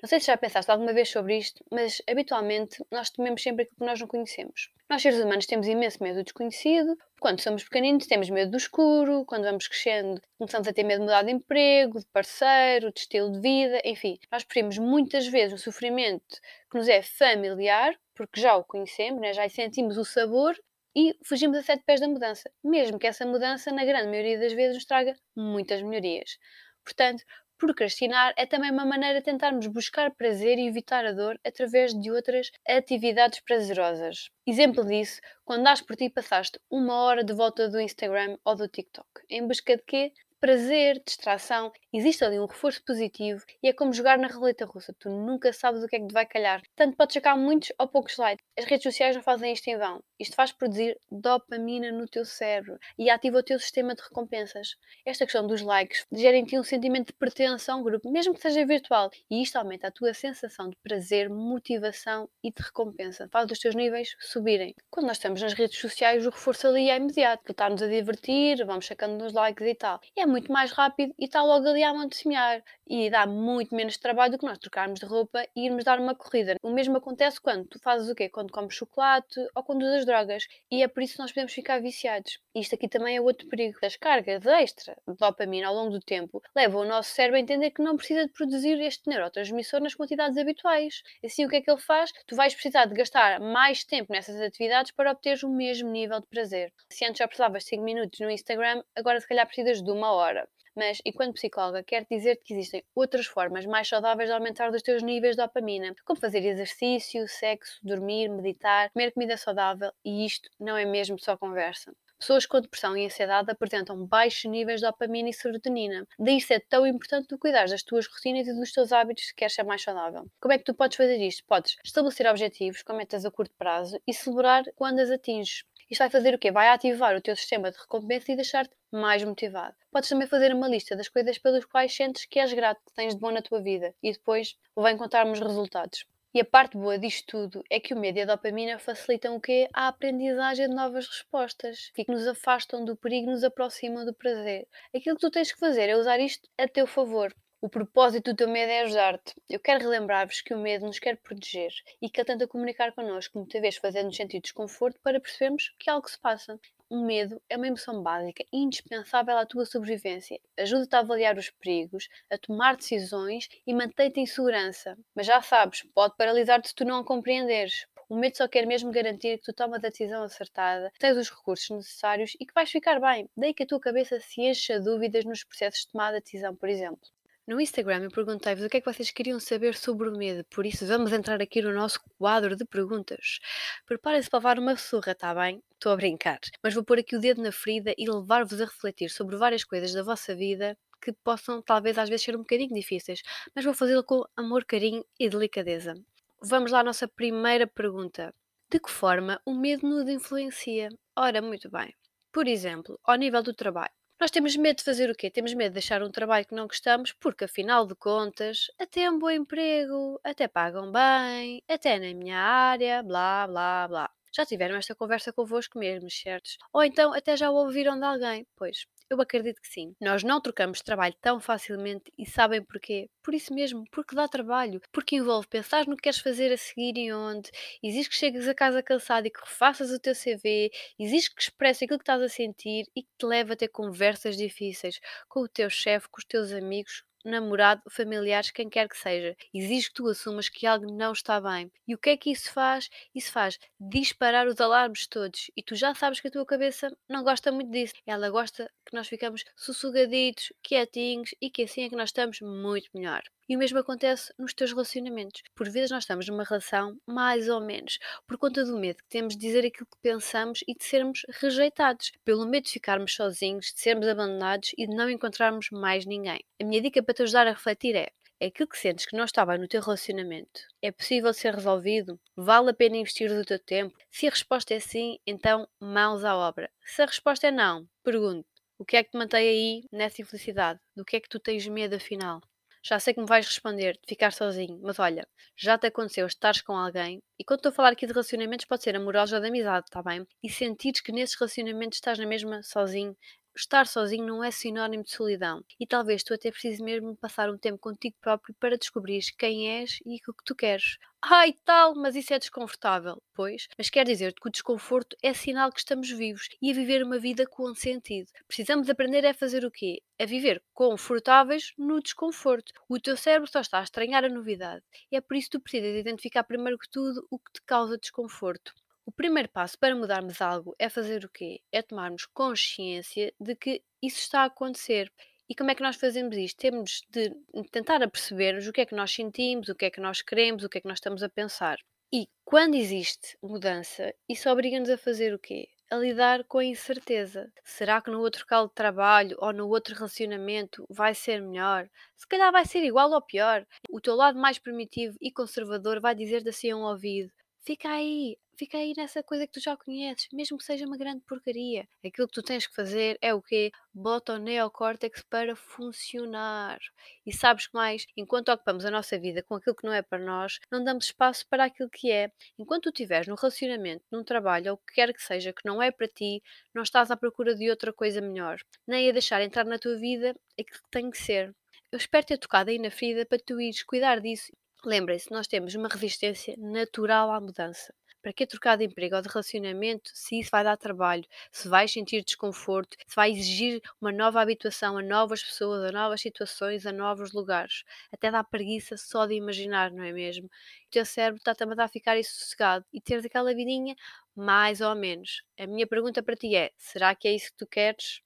Não 0.02 0.08
sei 0.08 0.20
se 0.20 0.26
já 0.26 0.36
pensaste 0.36 0.70
alguma 0.70 0.92
vez 0.92 1.08
sobre 1.08 1.36
isto, 1.36 1.64
mas 1.70 2.00
habitualmente 2.08 2.82
nós 2.90 3.10
tememos 3.10 3.42
sempre 3.42 3.64
aquilo 3.64 3.78
que 3.78 3.84
nós 3.84 4.00
não 4.00 4.06
conhecemos. 4.06 4.70
Nós, 4.88 5.02
seres 5.02 5.20
humanos, 5.20 5.46
temos 5.46 5.66
imenso 5.66 6.02
medo 6.02 6.16
do 6.16 6.24
desconhecido. 6.24 6.96
Quando 7.20 7.40
somos 7.40 7.64
pequeninos, 7.64 8.06
temos 8.06 8.28
medo 8.30 8.50
do 8.50 8.56
escuro. 8.56 9.24
Quando 9.24 9.44
vamos 9.44 9.68
crescendo, 9.68 10.20
começamos 10.38 10.66
a 10.66 10.72
ter 10.72 10.82
medo 10.82 11.00
de 11.00 11.04
mudar 11.04 11.22
de 11.22 11.30
emprego, 11.30 12.00
de 12.00 12.06
parceiro, 12.06 12.92
de 12.92 13.00
estilo 13.00 13.30
de 13.30 13.40
vida. 13.40 13.80
Enfim, 13.84 14.18
nós 14.32 14.42
preferimos 14.42 14.78
muitas 14.78 15.26
vezes 15.26 15.60
o 15.60 15.62
sofrimento 15.62 16.40
que 16.70 16.78
nos 16.78 16.88
é 16.88 17.02
familiar, 17.02 17.94
porque 18.14 18.40
já 18.40 18.56
o 18.56 18.64
conhecemos, 18.64 19.20
né? 19.20 19.32
já 19.32 19.48
sentimos 19.48 19.96
o 19.96 20.04
sabor, 20.04 20.56
e 20.94 21.16
fugimos 21.24 21.56
a 21.56 21.62
sete 21.62 21.84
pés 21.84 22.00
da 22.00 22.08
mudança, 22.08 22.50
mesmo 22.64 22.98
que 22.98 23.06
essa 23.06 23.24
mudança, 23.24 23.70
na 23.70 23.84
grande 23.84 24.08
maioria 24.08 24.38
das 24.38 24.52
vezes, 24.52 24.74
nos 24.74 24.84
traga 24.84 25.14
muitas 25.36 25.82
melhorias. 25.82 26.36
Portanto, 26.84 27.22
Procrastinar 27.60 28.32
é 28.38 28.46
também 28.46 28.70
uma 28.70 28.86
maneira 28.86 29.18
de 29.18 29.24
tentarmos 29.26 29.66
buscar 29.66 30.10
prazer 30.12 30.58
e 30.58 30.66
evitar 30.66 31.04
a 31.04 31.12
dor 31.12 31.38
através 31.44 31.92
de 31.92 32.10
outras 32.10 32.50
atividades 32.66 33.40
prazerosas. 33.40 34.30
Exemplo 34.46 34.82
disso, 34.82 35.20
quando 35.44 35.64
dás 35.64 35.82
por 35.82 35.94
ti 35.94 36.08
passaste 36.08 36.58
uma 36.70 36.94
hora 36.94 37.22
de 37.22 37.34
volta 37.34 37.68
do 37.68 37.78
Instagram 37.78 38.38
ou 38.46 38.56
do 38.56 38.66
TikTok. 38.66 39.06
Em 39.28 39.46
busca 39.46 39.76
de 39.76 39.82
quê? 39.82 40.10
prazer, 40.40 41.02
distração, 41.04 41.70
existe 41.92 42.24
ali 42.24 42.38
um 42.38 42.46
reforço 42.46 42.82
positivo 42.84 43.44
e 43.62 43.68
é 43.68 43.72
como 43.72 43.92
jogar 43.92 44.18
na 44.18 44.28
roleta 44.28 44.64
russa, 44.64 44.94
tu 44.98 45.08
nunca 45.08 45.52
sabes 45.52 45.82
o 45.82 45.88
que 45.88 45.96
é 45.96 46.00
que 46.00 46.06
te 46.06 46.12
vai 46.12 46.26
calhar. 46.26 46.62
Tanto 46.76 46.96
pode 46.96 47.12
chegar 47.12 47.36
muitos 47.36 47.72
ou 47.78 47.88
poucos 47.88 48.16
likes. 48.16 48.44
As 48.58 48.64
redes 48.64 48.84
sociais 48.84 49.16
não 49.16 49.22
fazem 49.22 49.52
isto 49.52 49.68
em 49.68 49.76
vão. 49.76 50.02
Isto 50.18 50.36
faz 50.36 50.52
produzir 50.52 50.98
dopamina 51.10 51.90
no 51.90 52.06
teu 52.06 52.24
cérebro 52.24 52.78
e 52.98 53.08
ativa 53.08 53.38
o 53.38 53.42
teu 53.42 53.58
sistema 53.58 53.94
de 53.94 54.02
recompensas. 54.02 54.76
Esta 55.04 55.24
questão 55.24 55.46
dos 55.46 55.62
likes 55.62 56.06
gera 56.12 56.36
em 56.36 56.44
ti 56.44 56.58
um 56.58 56.62
sentimento 56.62 57.08
de 57.08 57.12
pertença 57.14 57.72
a 57.72 57.76
um 57.76 57.82
grupo, 57.82 58.10
mesmo 58.10 58.34
que 58.34 58.40
seja 58.40 58.64
virtual, 58.66 59.10
e 59.30 59.42
isto 59.42 59.56
aumenta 59.56 59.88
a 59.88 59.90
tua 59.90 60.12
sensação 60.12 60.68
de 60.68 60.76
prazer, 60.82 61.28
motivação 61.30 62.28
e 62.44 62.52
de 62.52 62.62
recompensa. 62.62 63.28
Faz 63.32 63.50
os 63.50 63.58
teus 63.58 63.74
níveis 63.74 64.14
subirem. 64.20 64.74
Quando 64.90 65.06
nós 65.06 65.16
estamos 65.16 65.40
nas 65.40 65.54
redes 65.54 65.78
sociais, 65.78 66.26
o 66.26 66.30
reforço 66.30 66.66
ali 66.66 66.90
é 66.90 66.96
imediato, 66.96 67.50
está-nos 67.50 67.82
a 67.82 67.88
divertir, 67.88 68.64
vamos 68.64 68.86
sacando 68.86 69.16
nos 69.22 69.32
likes 69.32 69.66
e 69.66 69.74
tal. 69.74 70.00
E 70.16 70.20
é 70.20 70.26
muito 70.26 70.52
mais 70.52 70.70
rápido 70.72 71.14
e 71.18 71.24
está 71.24 71.42
logo 71.42 71.66
ali 71.66 71.79
mão 71.94 72.06
de 72.06 72.16
semear. 72.16 72.62
E 72.86 73.08
dá 73.08 73.24
muito 73.26 73.74
menos 73.74 73.96
trabalho 73.96 74.32
do 74.32 74.38
que 74.38 74.44
nós 74.44 74.58
trocarmos 74.58 74.98
de 74.98 75.06
roupa 75.06 75.46
e 75.54 75.66
irmos 75.66 75.84
dar 75.84 76.00
uma 76.00 76.14
corrida. 76.14 76.56
O 76.62 76.70
mesmo 76.70 76.96
acontece 76.96 77.40
quando 77.40 77.64
tu 77.66 77.78
fazes 77.78 78.08
o 78.08 78.14
quê? 78.14 78.28
Quando 78.28 78.52
comes 78.52 78.74
chocolate 78.74 79.40
ou 79.54 79.62
quando 79.62 79.82
usas 79.82 80.04
drogas. 80.04 80.46
E 80.70 80.82
é 80.82 80.88
por 80.88 81.02
isso 81.02 81.14
que 81.14 81.20
nós 81.20 81.30
podemos 81.30 81.52
ficar 81.52 81.80
viciados. 81.80 82.38
Isto 82.54 82.74
aqui 82.74 82.88
também 82.88 83.16
é 83.16 83.20
outro 83.20 83.48
perigo. 83.48 83.78
As 83.82 83.96
cargas 83.96 84.44
extra 84.44 84.96
de 85.06 85.14
dopamina 85.16 85.68
ao 85.68 85.74
longo 85.74 85.90
do 85.90 86.00
tempo 86.00 86.42
levam 86.54 86.82
o 86.82 86.84
nosso 86.84 87.10
cérebro 87.10 87.36
a 87.36 87.40
entender 87.40 87.70
que 87.70 87.82
não 87.82 87.96
precisa 87.96 88.26
de 88.26 88.32
produzir 88.32 88.80
este 88.80 89.08
neurotransmissor 89.08 89.80
nas 89.80 89.94
quantidades 89.94 90.36
habituais. 90.36 91.02
Assim, 91.24 91.44
o 91.44 91.48
que 91.48 91.56
é 91.56 91.60
que 91.60 91.70
ele 91.70 91.80
faz? 91.80 92.12
Tu 92.26 92.34
vais 92.34 92.52
precisar 92.54 92.86
de 92.86 92.94
gastar 92.94 93.40
mais 93.40 93.84
tempo 93.84 94.12
nessas 94.12 94.40
atividades 94.40 94.90
para 94.92 95.12
obteres 95.12 95.42
o 95.42 95.48
mesmo 95.48 95.90
nível 95.90 96.20
de 96.20 96.26
prazer. 96.26 96.72
Se 96.90 97.04
antes 97.04 97.18
já 97.18 97.26
precisavas 97.26 97.62
de 97.62 97.70
5 97.70 97.84
minutos 97.84 98.18
no 98.20 98.30
Instagram, 98.30 98.82
agora 98.96 99.20
se 99.20 99.28
calhar 99.28 99.46
precisas 99.46 99.82
de 99.82 99.90
uma 99.90 100.12
hora. 100.12 100.48
Mas, 100.74 101.00
enquanto 101.04 101.34
psicóloga, 101.34 101.82
quero 101.82 102.06
dizer 102.10 102.36
que 102.36 102.54
existem 102.54 102.84
outras 102.94 103.26
formas 103.26 103.66
mais 103.66 103.88
saudáveis 103.88 104.28
de 104.28 104.34
aumentar 104.34 104.70
os 104.70 104.82
teus 104.82 105.02
níveis 105.02 105.36
de 105.36 105.42
dopamina, 105.42 105.94
como 106.04 106.18
fazer 106.18 106.44
exercício, 106.44 107.26
sexo, 107.28 107.78
dormir, 107.82 108.28
meditar, 108.28 108.90
comer 108.90 109.12
comida 109.12 109.36
saudável, 109.36 109.92
e 110.04 110.24
isto 110.24 110.48
não 110.58 110.76
é 110.76 110.84
mesmo 110.84 111.18
só 111.18 111.36
conversa. 111.36 111.92
Pessoas 112.20 112.44
com 112.44 112.60
depressão 112.60 112.94
e 112.94 113.06
ansiedade 113.06 113.50
apresentam 113.50 114.04
baixos 114.06 114.44
níveis 114.50 114.80
de 114.80 114.86
dopamina 114.86 115.30
e 115.30 115.32
serotonina. 115.32 116.06
Daí 116.18 116.38
é 116.50 116.60
tão 116.60 116.86
importante 116.86 117.26
tu 117.26 117.38
cuidar 117.38 117.66
das 117.66 117.82
tuas 117.82 118.06
rotinas 118.06 118.46
e 118.46 118.52
dos 118.52 118.72
teus 118.72 118.92
hábitos 118.92 119.28
se 119.28 119.34
queres 119.34 119.54
ser 119.54 119.62
mais 119.62 119.82
saudável. 119.82 120.26
Como 120.38 120.52
é 120.52 120.58
que 120.58 120.64
tu 120.64 120.74
podes 120.74 120.98
fazer 120.98 121.16
isto? 121.16 121.42
Podes 121.46 121.76
estabelecer 121.82 122.26
objetivos 122.26 122.82
com 122.82 122.92
metas 122.92 123.24
a 123.24 123.30
curto 123.30 123.54
prazo 123.56 123.98
e 124.06 124.12
celebrar 124.12 124.64
quando 124.76 124.98
as 125.00 125.10
atinges. 125.10 125.64
Isto 125.90 126.02
vai 126.02 126.10
fazer 126.10 126.34
o 126.34 126.38
quê? 126.38 126.52
Vai 126.52 126.68
ativar 126.68 127.16
o 127.16 127.20
teu 127.20 127.34
sistema 127.34 127.70
de 127.70 127.76
recompensa 127.76 128.30
e 128.30 128.36
deixar-te 128.36 128.72
mais 128.92 129.24
motivado. 129.24 129.74
Podes 129.90 130.08
também 130.08 130.28
fazer 130.28 130.54
uma 130.54 130.68
lista 130.68 130.94
das 130.94 131.08
coisas 131.08 131.36
pelas 131.36 131.64
quais 131.64 131.92
sentes 131.92 132.26
que 132.26 132.38
és 132.38 132.52
grato, 132.52 132.80
que 132.86 132.94
tens 132.94 133.14
de 133.14 133.20
bom 133.20 133.32
na 133.32 133.42
tua 133.42 133.60
vida 133.60 133.92
e 134.00 134.12
depois 134.12 134.56
vai 134.76 134.92
encontrarmos 134.92 135.40
resultados. 135.40 136.06
E 136.32 136.40
a 136.40 136.44
parte 136.44 136.76
boa 136.76 136.96
disto 136.96 137.26
tudo 137.26 137.64
é 137.68 137.80
que 137.80 137.92
o 137.92 137.98
medo 137.98 138.18
e 138.18 138.22
a 138.22 138.24
dopamina 138.24 138.78
facilitam 138.78 139.34
o 139.34 139.40
quê? 139.40 139.68
A 139.74 139.88
aprendizagem 139.88 140.68
de 140.68 140.74
novas 140.76 141.08
respostas, 141.08 141.90
que 141.92 142.04
nos 142.08 142.24
afastam 142.24 142.84
do 142.84 142.94
perigo 142.94 143.28
nos 143.28 143.42
aproximam 143.42 144.04
do 144.04 144.14
prazer. 144.14 144.68
Aquilo 144.94 145.16
que 145.16 145.22
tu 145.22 145.30
tens 145.30 145.50
que 145.50 145.58
fazer 145.58 145.88
é 145.88 145.96
usar 145.96 146.20
isto 146.20 146.48
a 146.56 146.68
teu 146.68 146.86
favor. 146.86 147.34
O 147.62 147.68
propósito 147.68 148.32
do 148.32 148.36
teu 148.36 148.48
medo 148.48 148.72
é 148.72 148.80
ajudar-te. 148.80 149.34
Eu 149.46 149.60
quero 149.60 149.80
relembrar-vos 149.80 150.40
que 150.40 150.54
o 150.54 150.58
medo 150.58 150.86
nos 150.86 150.98
quer 150.98 151.18
proteger 151.18 151.70
e 152.00 152.08
que 152.08 152.18
ele 152.18 152.26
tenta 152.26 152.48
comunicar 152.48 152.90
connosco, 152.92 153.36
muitas 153.36 153.60
vezes 153.60 153.78
fazendo-nos 153.78 154.16
sentir 154.16 154.40
desconforto 154.40 154.98
para 155.02 155.20
percebermos 155.20 155.70
que 155.78 155.90
algo 155.90 156.08
se 156.08 156.18
passa. 156.18 156.58
O 156.88 157.04
medo 157.04 157.38
é 157.50 157.58
uma 157.58 157.66
emoção 157.66 158.02
básica 158.02 158.42
indispensável 158.50 159.36
à 159.36 159.44
tua 159.44 159.66
sobrevivência. 159.66 160.40
Ajuda-te 160.56 160.96
a 160.96 161.00
avaliar 161.00 161.36
os 161.36 161.50
perigos, 161.50 162.08
a 162.30 162.38
tomar 162.38 162.76
decisões 162.76 163.46
e 163.66 163.74
mantém-te 163.74 164.20
em 164.20 164.26
segurança. 164.26 164.96
Mas 165.14 165.26
já 165.26 165.42
sabes, 165.42 165.82
pode 165.94 166.16
paralisar-te 166.16 166.68
se 166.68 166.74
tu 166.74 166.86
não 166.86 167.00
a 167.00 167.04
compreenderes. 167.04 167.84
O 168.08 168.16
medo 168.16 168.38
só 168.38 168.48
quer 168.48 168.66
mesmo 168.66 168.90
garantir 168.90 169.36
que 169.36 169.44
tu 169.44 169.52
tomas 169.52 169.84
a 169.84 169.90
decisão 169.90 170.22
acertada, 170.22 170.90
tens 170.98 171.14
os 171.14 171.28
recursos 171.28 171.68
necessários 171.68 172.34
e 172.40 172.46
que 172.46 172.54
vais 172.54 172.70
ficar 172.70 172.98
bem. 172.98 173.28
Daí 173.36 173.52
que 173.52 173.64
a 173.64 173.66
tua 173.66 173.78
cabeça 173.78 174.18
se 174.18 174.40
encha 174.40 174.78
de 174.78 174.86
dúvidas 174.86 175.26
nos 175.26 175.44
processos 175.44 175.80
de 175.80 175.88
tomada 175.88 176.16
de 176.16 176.24
decisão, 176.24 176.56
por 176.56 176.70
exemplo. 176.70 177.06
No 177.46 177.60
Instagram 177.60 178.04
eu 178.04 178.10
perguntei-vos 178.10 178.64
o 178.64 178.68
que 178.68 178.76
é 178.76 178.80
que 178.80 178.92
vocês 178.92 179.10
queriam 179.10 179.40
saber 179.40 179.74
sobre 179.74 180.08
o 180.08 180.16
medo, 180.16 180.44
por 180.50 180.64
isso 180.64 180.86
vamos 180.86 181.12
entrar 181.12 181.42
aqui 181.42 181.60
no 181.60 181.72
nosso 181.72 182.00
quadro 182.16 182.54
de 182.56 182.64
perguntas. 182.64 183.40
Preparem-se 183.86 184.30
para 184.30 184.38
levar 184.38 184.58
uma 184.58 184.76
surra, 184.76 185.14
tá 185.14 185.34
bem? 185.34 185.62
Estou 185.72 185.92
a 185.92 185.96
brincar. 185.96 186.38
Mas 186.62 186.74
vou 186.74 186.84
pôr 186.84 186.98
aqui 186.98 187.16
o 187.16 187.20
dedo 187.20 187.42
na 187.42 187.52
ferida 187.52 187.92
e 187.98 188.08
levar-vos 188.08 188.60
a 188.60 188.64
refletir 188.64 189.10
sobre 189.10 189.36
várias 189.36 189.64
coisas 189.64 189.92
da 189.92 190.02
vossa 190.02 190.34
vida 190.34 190.76
que 191.02 191.12
possam 191.12 191.60
talvez 191.62 191.98
às 191.98 192.08
vezes 192.08 192.24
ser 192.24 192.36
um 192.36 192.40
bocadinho 192.40 192.74
difíceis, 192.74 193.22
mas 193.54 193.64
vou 193.64 193.74
fazê-lo 193.74 194.04
com 194.04 194.24
amor, 194.36 194.64
carinho 194.64 195.04
e 195.18 195.28
delicadeza. 195.28 195.94
Vamos 196.42 196.70
lá 196.70 196.80
à 196.80 196.84
nossa 196.84 197.08
primeira 197.08 197.66
pergunta. 197.66 198.34
De 198.70 198.78
que 198.78 198.90
forma 198.90 199.40
o 199.44 199.54
medo 199.54 199.88
nos 199.88 200.08
influencia? 200.08 200.88
Ora, 201.16 201.42
muito 201.42 201.70
bem. 201.70 201.92
Por 202.32 202.46
exemplo, 202.46 202.98
ao 203.04 203.16
nível 203.16 203.42
do 203.42 203.52
trabalho. 203.52 203.99
Nós 204.20 204.30
temos 204.30 204.54
medo 204.56 204.76
de 204.78 204.84
fazer 204.84 205.10
o 205.10 205.14
quê? 205.16 205.30
Temos 205.30 205.52
medo 205.54 205.70
de 205.70 205.74
deixar 205.74 206.00
um 206.02 206.10
trabalho 206.10 206.46
que 206.46 206.54
não 206.54 206.66
gostamos, 206.68 207.12
porque 207.12 207.44
afinal 207.44 207.86
de 207.86 207.94
contas, 207.96 208.70
até 208.78 209.02
é 209.02 209.10
um 209.10 209.18
bom 209.18 209.30
emprego, 209.30 210.20
até 210.22 210.46
pagam 210.46 210.92
bem, 210.92 211.62
até 211.68 211.98
na 211.98 212.14
minha 212.14 212.38
área, 212.38 213.02
blá 213.02 213.46
blá 213.48 213.88
blá. 213.88 214.10
Já 214.32 214.44
tiveram 214.46 214.76
esta 214.76 214.94
conversa 214.94 215.32
convosco 215.32 215.78
mesmos, 215.78 216.14
certos? 216.20 216.56
Ou 216.72 216.84
então 216.84 217.12
até 217.14 217.36
já 217.36 217.50
o 217.50 217.54
ouviram 217.54 217.98
de 217.98 218.04
alguém? 218.04 218.46
Pois, 218.56 218.86
eu 219.10 219.20
acredito 219.20 219.60
que 219.60 219.68
sim. 219.68 219.94
Nós 220.00 220.22
não 220.22 220.40
trocamos 220.40 220.80
trabalho 220.80 221.14
tão 221.20 221.40
facilmente 221.40 222.12
e 222.16 222.24
sabem 222.24 222.62
porquê? 222.62 223.10
Por 223.22 223.34
isso 223.34 223.52
mesmo, 223.52 223.84
porque 223.90 224.14
dá 224.14 224.28
trabalho, 224.28 224.80
porque 224.92 225.16
envolve 225.16 225.48
pensar 225.48 225.86
no 225.86 225.96
que 225.96 226.02
queres 226.02 226.20
fazer 226.20 226.52
a 226.52 226.56
seguir 226.56 226.96
e 226.96 227.12
onde, 227.12 227.50
exige 227.82 228.08
que 228.08 228.14
chegues 228.16 228.46
a 228.48 228.54
casa 228.54 228.82
cansado 228.82 229.26
e 229.26 229.30
que 229.30 229.40
refaças 229.40 229.90
o 229.90 229.98
teu 230.00 230.14
CV, 230.14 230.70
exige 230.98 231.34
que 231.34 231.42
expresses 231.42 231.82
aquilo 231.82 231.98
que 231.98 232.04
estás 232.04 232.22
a 232.22 232.28
sentir 232.28 232.86
e 232.96 233.02
que 233.02 233.10
te 233.18 233.26
leve 233.26 233.52
a 233.52 233.56
ter 233.56 233.68
conversas 233.68 234.36
difíceis 234.36 235.00
com 235.28 235.40
o 235.40 235.48
teu 235.48 235.68
chefe, 235.68 236.08
com 236.08 236.18
os 236.18 236.24
teus 236.24 236.52
amigos, 236.52 237.02
namorado, 237.24 237.82
familiares, 237.90 238.50
quem 238.50 238.68
quer 238.68 238.88
que 238.88 238.96
seja. 238.96 239.36
Exige 239.52 239.88
que 239.88 239.94
tu 239.94 240.08
assumas 240.08 240.48
que 240.48 240.66
algo 240.66 240.86
não 240.92 241.12
está 241.12 241.40
bem. 241.40 241.70
E 241.86 241.94
o 241.94 241.98
que 241.98 242.10
é 242.10 242.16
que 242.16 242.30
isso 242.30 242.52
faz? 242.52 242.88
Isso 243.14 243.32
faz 243.32 243.58
disparar 243.78 244.46
os 244.46 244.60
alarmes 244.60 245.06
todos. 245.06 245.50
E 245.56 245.62
tu 245.62 245.74
já 245.74 245.94
sabes 245.94 246.20
que 246.20 246.28
a 246.28 246.30
tua 246.30 246.46
cabeça 246.46 246.94
não 247.08 247.22
gosta 247.24 247.52
muito 247.52 247.70
disso. 247.70 247.94
Ela 248.06 248.30
gosta 248.30 248.70
que 248.86 248.94
nós 248.94 249.08
ficamos 249.08 249.44
sossegaditos, 249.56 250.52
quietinhos 250.62 251.34
e 251.40 251.50
que 251.50 251.62
assim 251.64 251.84
é 251.84 251.88
que 251.88 251.96
nós 251.96 252.10
estamos 252.10 252.40
muito 252.40 252.88
melhor. 252.94 253.22
E 253.50 253.56
o 253.56 253.58
mesmo 253.58 253.80
acontece 253.80 254.32
nos 254.38 254.54
teus 254.54 254.70
relacionamentos. 254.70 255.42
Por 255.56 255.68
vezes 255.68 255.90
nós 255.90 256.04
estamos 256.04 256.28
numa 256.28 256.44
relação 256.44 256.96
mais 257.04 257.48
ou 257.48 257.60
menos 257.60 257.98
por 258.24 258.38
conta 258.38 258.64
do 258.64 258.78
medo 258.78 258.98
que 258.98 259.08
temos 259.08 259.36
de 259.36 259.40
dizer 259.40 259.66
aquilo 259.66 259.88
que 259.90 260.00
pensamos 260.00 260.62
e 260.68 260.72
de 260.72 260.84
sermos 260.84 261.26
rejeitados, 261.28 262.12
pelo 262.24 262.46
medo 262.46 262.66
de 262.66 262.70
ficarmos 262.70 263.12
sozinhos, 263.12 263.72
de 263.74 263.80
sermos 263.80 264.06
abandonados 264.06 264.70
e 264.78 264.86
de 264.86 264.94
não 264.94 265.10
encontrarmos 265.10 265.68
mais 265.72 266.06
ninguém. 266.06 266.44
A 266.62 266.64
minha 266.64 266.80
dica 266.80 267.02
para 267.02 267.12
te 267.12 267.22
ajudar 267.24 267.48
a 267.48 267.50
refletir 267.50 267.96
é: 267.96 268.12
é 268.38 268.46
aquilo 268.46 268.68
que 268.68 268.78
sentes 268.78 269.04
que 269.04 269.16
não 269.16 269.24
está 269.24 269.44
bem 269.44 269.58
no 269.58 269.66
teu 269.66 269.82
relacionamento? 269.82 270.60
É 270.80 270.92
possível 270.92 271.34
ser 271.34 271.52
resolvido? 271.52 272.20
Vale 272.36 272.70
a 272.70 272.74
pena 272.74 272.98
investir 272.98 273.32
o 273.32 273.44
teu 273.44 273.58
tempo? 273.58 273.98
Se 274.12 274.28
a 274.28 274.30
resposta 274.30 274.74
é 274.74 274.78
sim, 274.78 275.18
então 275.26 275.66
mãos 275.80 276.24
à 276.24 276.36
obra. 276.36 276.70
Se 276.84 277.02
a 277.02 277.06
resposta 277.06 277.48
é 277.48 277.50
não, 277.50 277.84
pergunto: 278.04 278.46
o 278.78 278.84
que 278.84 278.96
é 278.96 279.02
que 279.02 279.10
te 279.10 279.18
mantém 279.18 279.48
aí 279.48 279.84
nessa 279.90 280.22
infelicidade? 280.22 280.78
Do 280.94 281.04
que 281.04 281.16
é 281.16 281.20
que 281.20 281.28
tu 281.28 281.40
tens 281.40 281.66
medo 281.66 281.96
afinal? 281.96 282.40
Já 282.82 282.98
sei 282.98 283.14
que 283.14 283.20
me 283.20 283.26
vais 283.26 283.46
responder 283.46 283.94
de 283.94 284.06
ficar 284.08 284.32
sozinho, 284.32 284.78
mas 284.82 284.98
olha, 284.98 285.26
já 285.56 285.78
te 285.78 285.86
aconteceu 285.86 286.26
estares 286.26 286.60
com 286.62 286.74
alguém, 286.76 287.22
e 287.38 287.44
quando 287.44 287.58
estou 287.60 287.70
a 287.70 287.74
falar 287.74 287.92
aqui 287.92 288.06
de 288.06 288.12
relacionamentos, 288.12 288.66
pode 288.66 288.82
ser 288.82 288.94
amoroso 288.96 289.34
ou 289.34 289.40
de 289.40 289.48
amizade, 289.48 289.86
tá 289.90 290.02
bem? 290.02 290.26
E 290.42 290.48
sentires 290.50 291.00
que 291.00 291.12
nesses 291.12 291.36
relacionamentos 291.38 291.96
estás 291.96 292.18
na 292.18 292.26
mesma 292.26 292.62
sozinho, 292.62 293.16
estar 293.56 293.86
sozinho 293.86 294.26
não 294.26 294.42
é 294.42 294.50
sinónimo 294.50 295.02
de 295.04 295.10
solidão. 295.10 295.64
E 295.78 295.86
talvez 295.86 296.22
tu 296.22 296.34
até 296.34 296.50
precises 296.50 296.80
mesmo 296.80 297.16
passar 297.16 297.50
um 297.50 297.58
tempo 297.58 297.78
contigo 297.78 298.16
próprio 298.20 298.54
para 298.58 298.78
descobrir 298.78 299.20
quem 299.38 299.68
és 299.68 299.98
e 300.06 300.16
o 300.28 300.34
que 300.34 300.44
tu 300.44 300.54
queres. 300.54 300.98
Ai, 301.22 301.52
tal, 301.64 301.94
mas 301.94 302.16
isso 302.16 302.32
é 302.32 302.38
desconfortável. 302.38 303.22
Pois, 303.34 303.68
mas 303.76 303.90
quer 303.90 304.06
dizer 304.06 304.32
que 304.32 304.48
o 304.48 304.50
desconforto 304.50 305.16
é 305.22 305.34
sinal 305.34 305.70
que 305.70 305.80
estamos 305.80 306.10
vivos 306.10 306.48
e 306.62 306.70
a 306.70 306.74
viver 306.74 307.02
uma 307.02 307.18
vida 307.18 307.46
com 307.46 307.74
sentido. 307.74 308.30
Precisamos 308.46 308.88
aprender 308.88 309.26
a 309.26 309.34
fazer 309.34 309.64
o 309.64 309.70
quê? 309.70 310.02
A 310.18 310.24
viver 310.24 310.62
confortáveis 310.72 311.72
no 311.76 312.00
desconforto. 312.00 312.72
O 312.88 312.98
teu 312.98 313.16
cérebro 313.16 313.50
só 313.50 313.60
está 313.60 313.80
a 313.80 313.82
estranhar 313.82 314.24
a 314.24 314.28
novidade. 314.28 314.82
E 315.12 315.16
é 315.16 315.20
por 315.20 315.36
isso 315.36 315.50
que 315.50 315.58
tu 315.58 315.62
precisas 315.62 315.94
identificar 315.94 316.44
primeiro 316.44 316.78
que 316.78 316.88
tudo 316.90 317.26
o 317.30 317.38
que 317.38 317.52
te 317.52 317.62
causa 317.66 317.98
desconforto. 317.98 318.72
O 319.06 319.12
primeiro 319.12 319.48
passo 319.48 319.78
para 319.78 319.94
mudarmos 319.94 320.40
algo 320.40 320.74
é 320.78 320.88
fazer 320.88 321.24
o 321.24 321.28
quê? 321.28 321.60
É 321.72 321.82
tomarmos 321.82 322.26
consciência 322.26 323.34
de 323.40 323.56
que 323.56 323.82
isso 324.00 324.20
está 324.20 324.42
a 324.42 324.44
acontecer. 324.46 325.12
E 325.48 325.54
como 325.54 325.70
é 325.70 325.74
que 325.74 325.82
nós 325.82 325.96
fazemos 325.96 326.36
isto? 326.36 326.58
Temos 326.58 327.02
de 327.10 327.34
tentar 327.72 328.08
perceber 328.08 328.56
o 328.56 328.72
que 328.72 328.82
é 328.82 328.86
que 328.86 328.94
nós 328.94 329.10
sentimos, 329.10 329.68
o 329.68 329.74
que 329.74 329.86
é 329.86 329.90
que 329.90 330.00
nós 330.00 330.22
queremos, 330.22 330.62
o 330.62 330.68
que 330.68 330.78
é 330.78 330.80
que 330.80 330.86
nós 330.86 330.98
estamos 330.98 331.22
a 331.24 331.28
pensar. 331.28 331.78
E 332.12 332.28
quando 332.44 332.74
existe 332.74 333.36
mudança, 333.42 334.14
isso 334.28 334.48
obriga-nos 334.48 334.90
a 334.90 334.96
fazer 334.98 335.34
o 335.34 335.38
quê? 335.38 335.68
A 335.90 335.96
lidar 335.96 336.44
com 336.44 336.58
a 336.58 336.64
incerteza. 336.64 337.52
Será 337.64 338.00
que 338.00 338.10
no 338.10 338.20
outro 338.20 338.42
local 338.42 338.68
de 338.68 338.74
trabalho 338.74 339.36
ou 339.40 339.52
no 339.52 339.68
outro 339.68 339.94
relacionamento 339.94 340.84
vai 340.88 341.14
ser 341.14 341.40
melhor? 341.40 341.88
Se 342.16 342.28
calhar 342.28 342.52
vai 342.52 342.64
ser 342.64 342.84
igual 342.84 343.10
ou 343.10 343.20
pior. 343.20 343.66
O 343.88 344.00
teu 344.00 344.14
lado 344.14 344.38
mais 344.38 344.58
primitivo 344.58 345.16
e 345.20 345.32
conservador 345.32 346.00
vai 346.00 346.14
dizer-te 346.14 346.48
assim 346.48 346.72
um 346.72 346.82
ouvido: 346.82 347.32
fica 347.62 347.88
aí, 347.90 348.36
fica 348.56 348.78
aí 348.78 348.92
nessa 348.96 349.22
coisa 349.22 349.46
que 349.46 349.52
tu 349.52 349.60
já 349.60 349.76
conheces, 349.76 350.28
mesmo 350.32 350.58
que 350.58 350.64
seja 350.64 350.86
uma 350.86 350.96
grande 350.96 351.22
porcaria. 351.26 351.86
Aquilo 352.04 352.28
que 352.28 352.34
tu 352.34 352.42
tens 352.42 352.66
que 352.66 352.74
fazer 352.74 353.18
é 353.20 353.34
o 353.34 353.42
quê? 353.42 353.70
Bota 353.92 354.34
o 354.34 354.38
neocórtex 354.38 355.22
para 355.28 355.54
funcionar. 355.56 356.78
E 357.24 357.32
sabes 357.32 357.66
que 357.66 357.74
mais, 357.74 358.06
enquanto 358.16 358.50
ocupamos 358.50 358.84
a 358.84 358.90
nossa 358.90 359.18
vida 359.18 359.42
com 359.42 359.54
aquilo 359.54 359.76
que 359.76 359.84
não 359.84 359.92
é 359.92 360.02
para 360.02 360.18
nós, 360.18 360.58
não 360.70 360.82
damos 360.82 361.06
espaço 361.06 361.46
para 361.48 361.64
aquilo 361.64 361.90
que 361.90 362.10
é. 362.10 362.30
Enquanto 362.58 362.84
tu 362.84 362.88
estiveres 362.90 363.28
num 363.28 363.34
relacionamento, 363.34 364.04
num 364.10 364.24
trabalho, 364.24 364.72
ou 364.72 364.74
o 364.74 364.78
que 364.78 364.94
quer 364.94 365.12
que 365.12 365.22
seja 365.22 365.52
que 365.52 365.64
não 365.64 365.82
é 365.82 365.90
para 365.90 366.08
ti, 366.08 366.42
não 366.74 366.82
estás 366.82 367.10
à 367.10 367.16
procura 367.16 367.54
de 367.54 367.70
outra 367.70 367.92
coisa 367.92 368.20
melhor. 368.20 368.58
Nem 368.86 369.08
a 369.08 369.12
deixar 369.12 369.42
entrar 369.42 369.64
na 369.64 369.78
tua 369.78 369.96
vida 369.96 370.34
aquilo 370.58 370.82
que 370.82 370.90
tem 370.90 371.10
que 371.10 371.18
ser. 371.18 371.54
Eu 371.92 371.98
espero 371.98 372.26
ter 372.26 372.38
tocado 372.38 372.70
aí 372.70 372.78
na 372.78 372.90
ferida 372.90 373.26
para 373.26 373.38
tu 373.38 373.60
ires 373.60 373.82
cuidar 373.82 374.20
disso 374.20 374.52
Lembrem-se, 374.84 375.30
nós 375.30 375.46
temos 375.46 375.74
uma 375.74 375.88
resistência 375.88 376.54
natural 376.58 377.30
à 377.32 377.40
mudança. 377.40 377.94
Para 378.22 378.32
que 378.34 378.46
trocar 378.46 378.76
de 378.76 378.84
emprego 378.84 379.16
ou 379.16 379.22
de 379.22 379.28
relacionamento 379.28 380.10
se 380.12 380.38
isso 380.40 380.50
vai 380.50 380.62
dar 380.62 380.76
trabalho, 380.76 381.24
se 381.50 381.68
vais 381.68 381.90
sentir 381.90 382.22
desconforto, 382.22 382.94
se 383.06 383.16
vai 383.16 383.30
exigir 383.30 383.80
uma 384.00 384.12
nova 384.12 384.40
habituação 384.42 384.98
a 384.98 385.02
novas 385.02 385.42
pessoas, 385.42 385.82
a 385.84 385.92
novas 385.92 386.20
situações, 386.20 386.84
a 386.84 386.92
novos 386.92 387.32
lugares? 387.32 387.82
Até 388.12 388.30
dá 388.30 388.44
preguiça 388.44 388.96
só 388.98 389.26
de 389.26 389.34
imaginar, 389.34 389.90
não 389.90 390.04
é 390.04 390.12
mesmo? 390.12 390.46
O 390.46 390.90
teu 390.90 391.04
cérebro 391.06 391.38
está 391.38 391.54
também 391.54 391.78
a 391.82 391.88
ficar 391.88 392.22
sossegado 392.22 392.84
e 392.92 393.00
teres 393.00 393.24
aquela 393.24 393.54
vidinha 393.54 393.94
mais 394.36 394.80
ou 394.82 394.94
menos. 394.94 395.42
A 395.58 395.66
minha 395.66 395.86
pergunta 395.86 396.22
para 396.22 396.36
ti 396.36 396.54
é: 396.54 396.70
será 396.76 397.14
que 397.14 397.26
é 397.28 397.34
isso 397.34 397.50
que 397.52 397.56
tu 397.58 397.66
queres? 397.66 398.20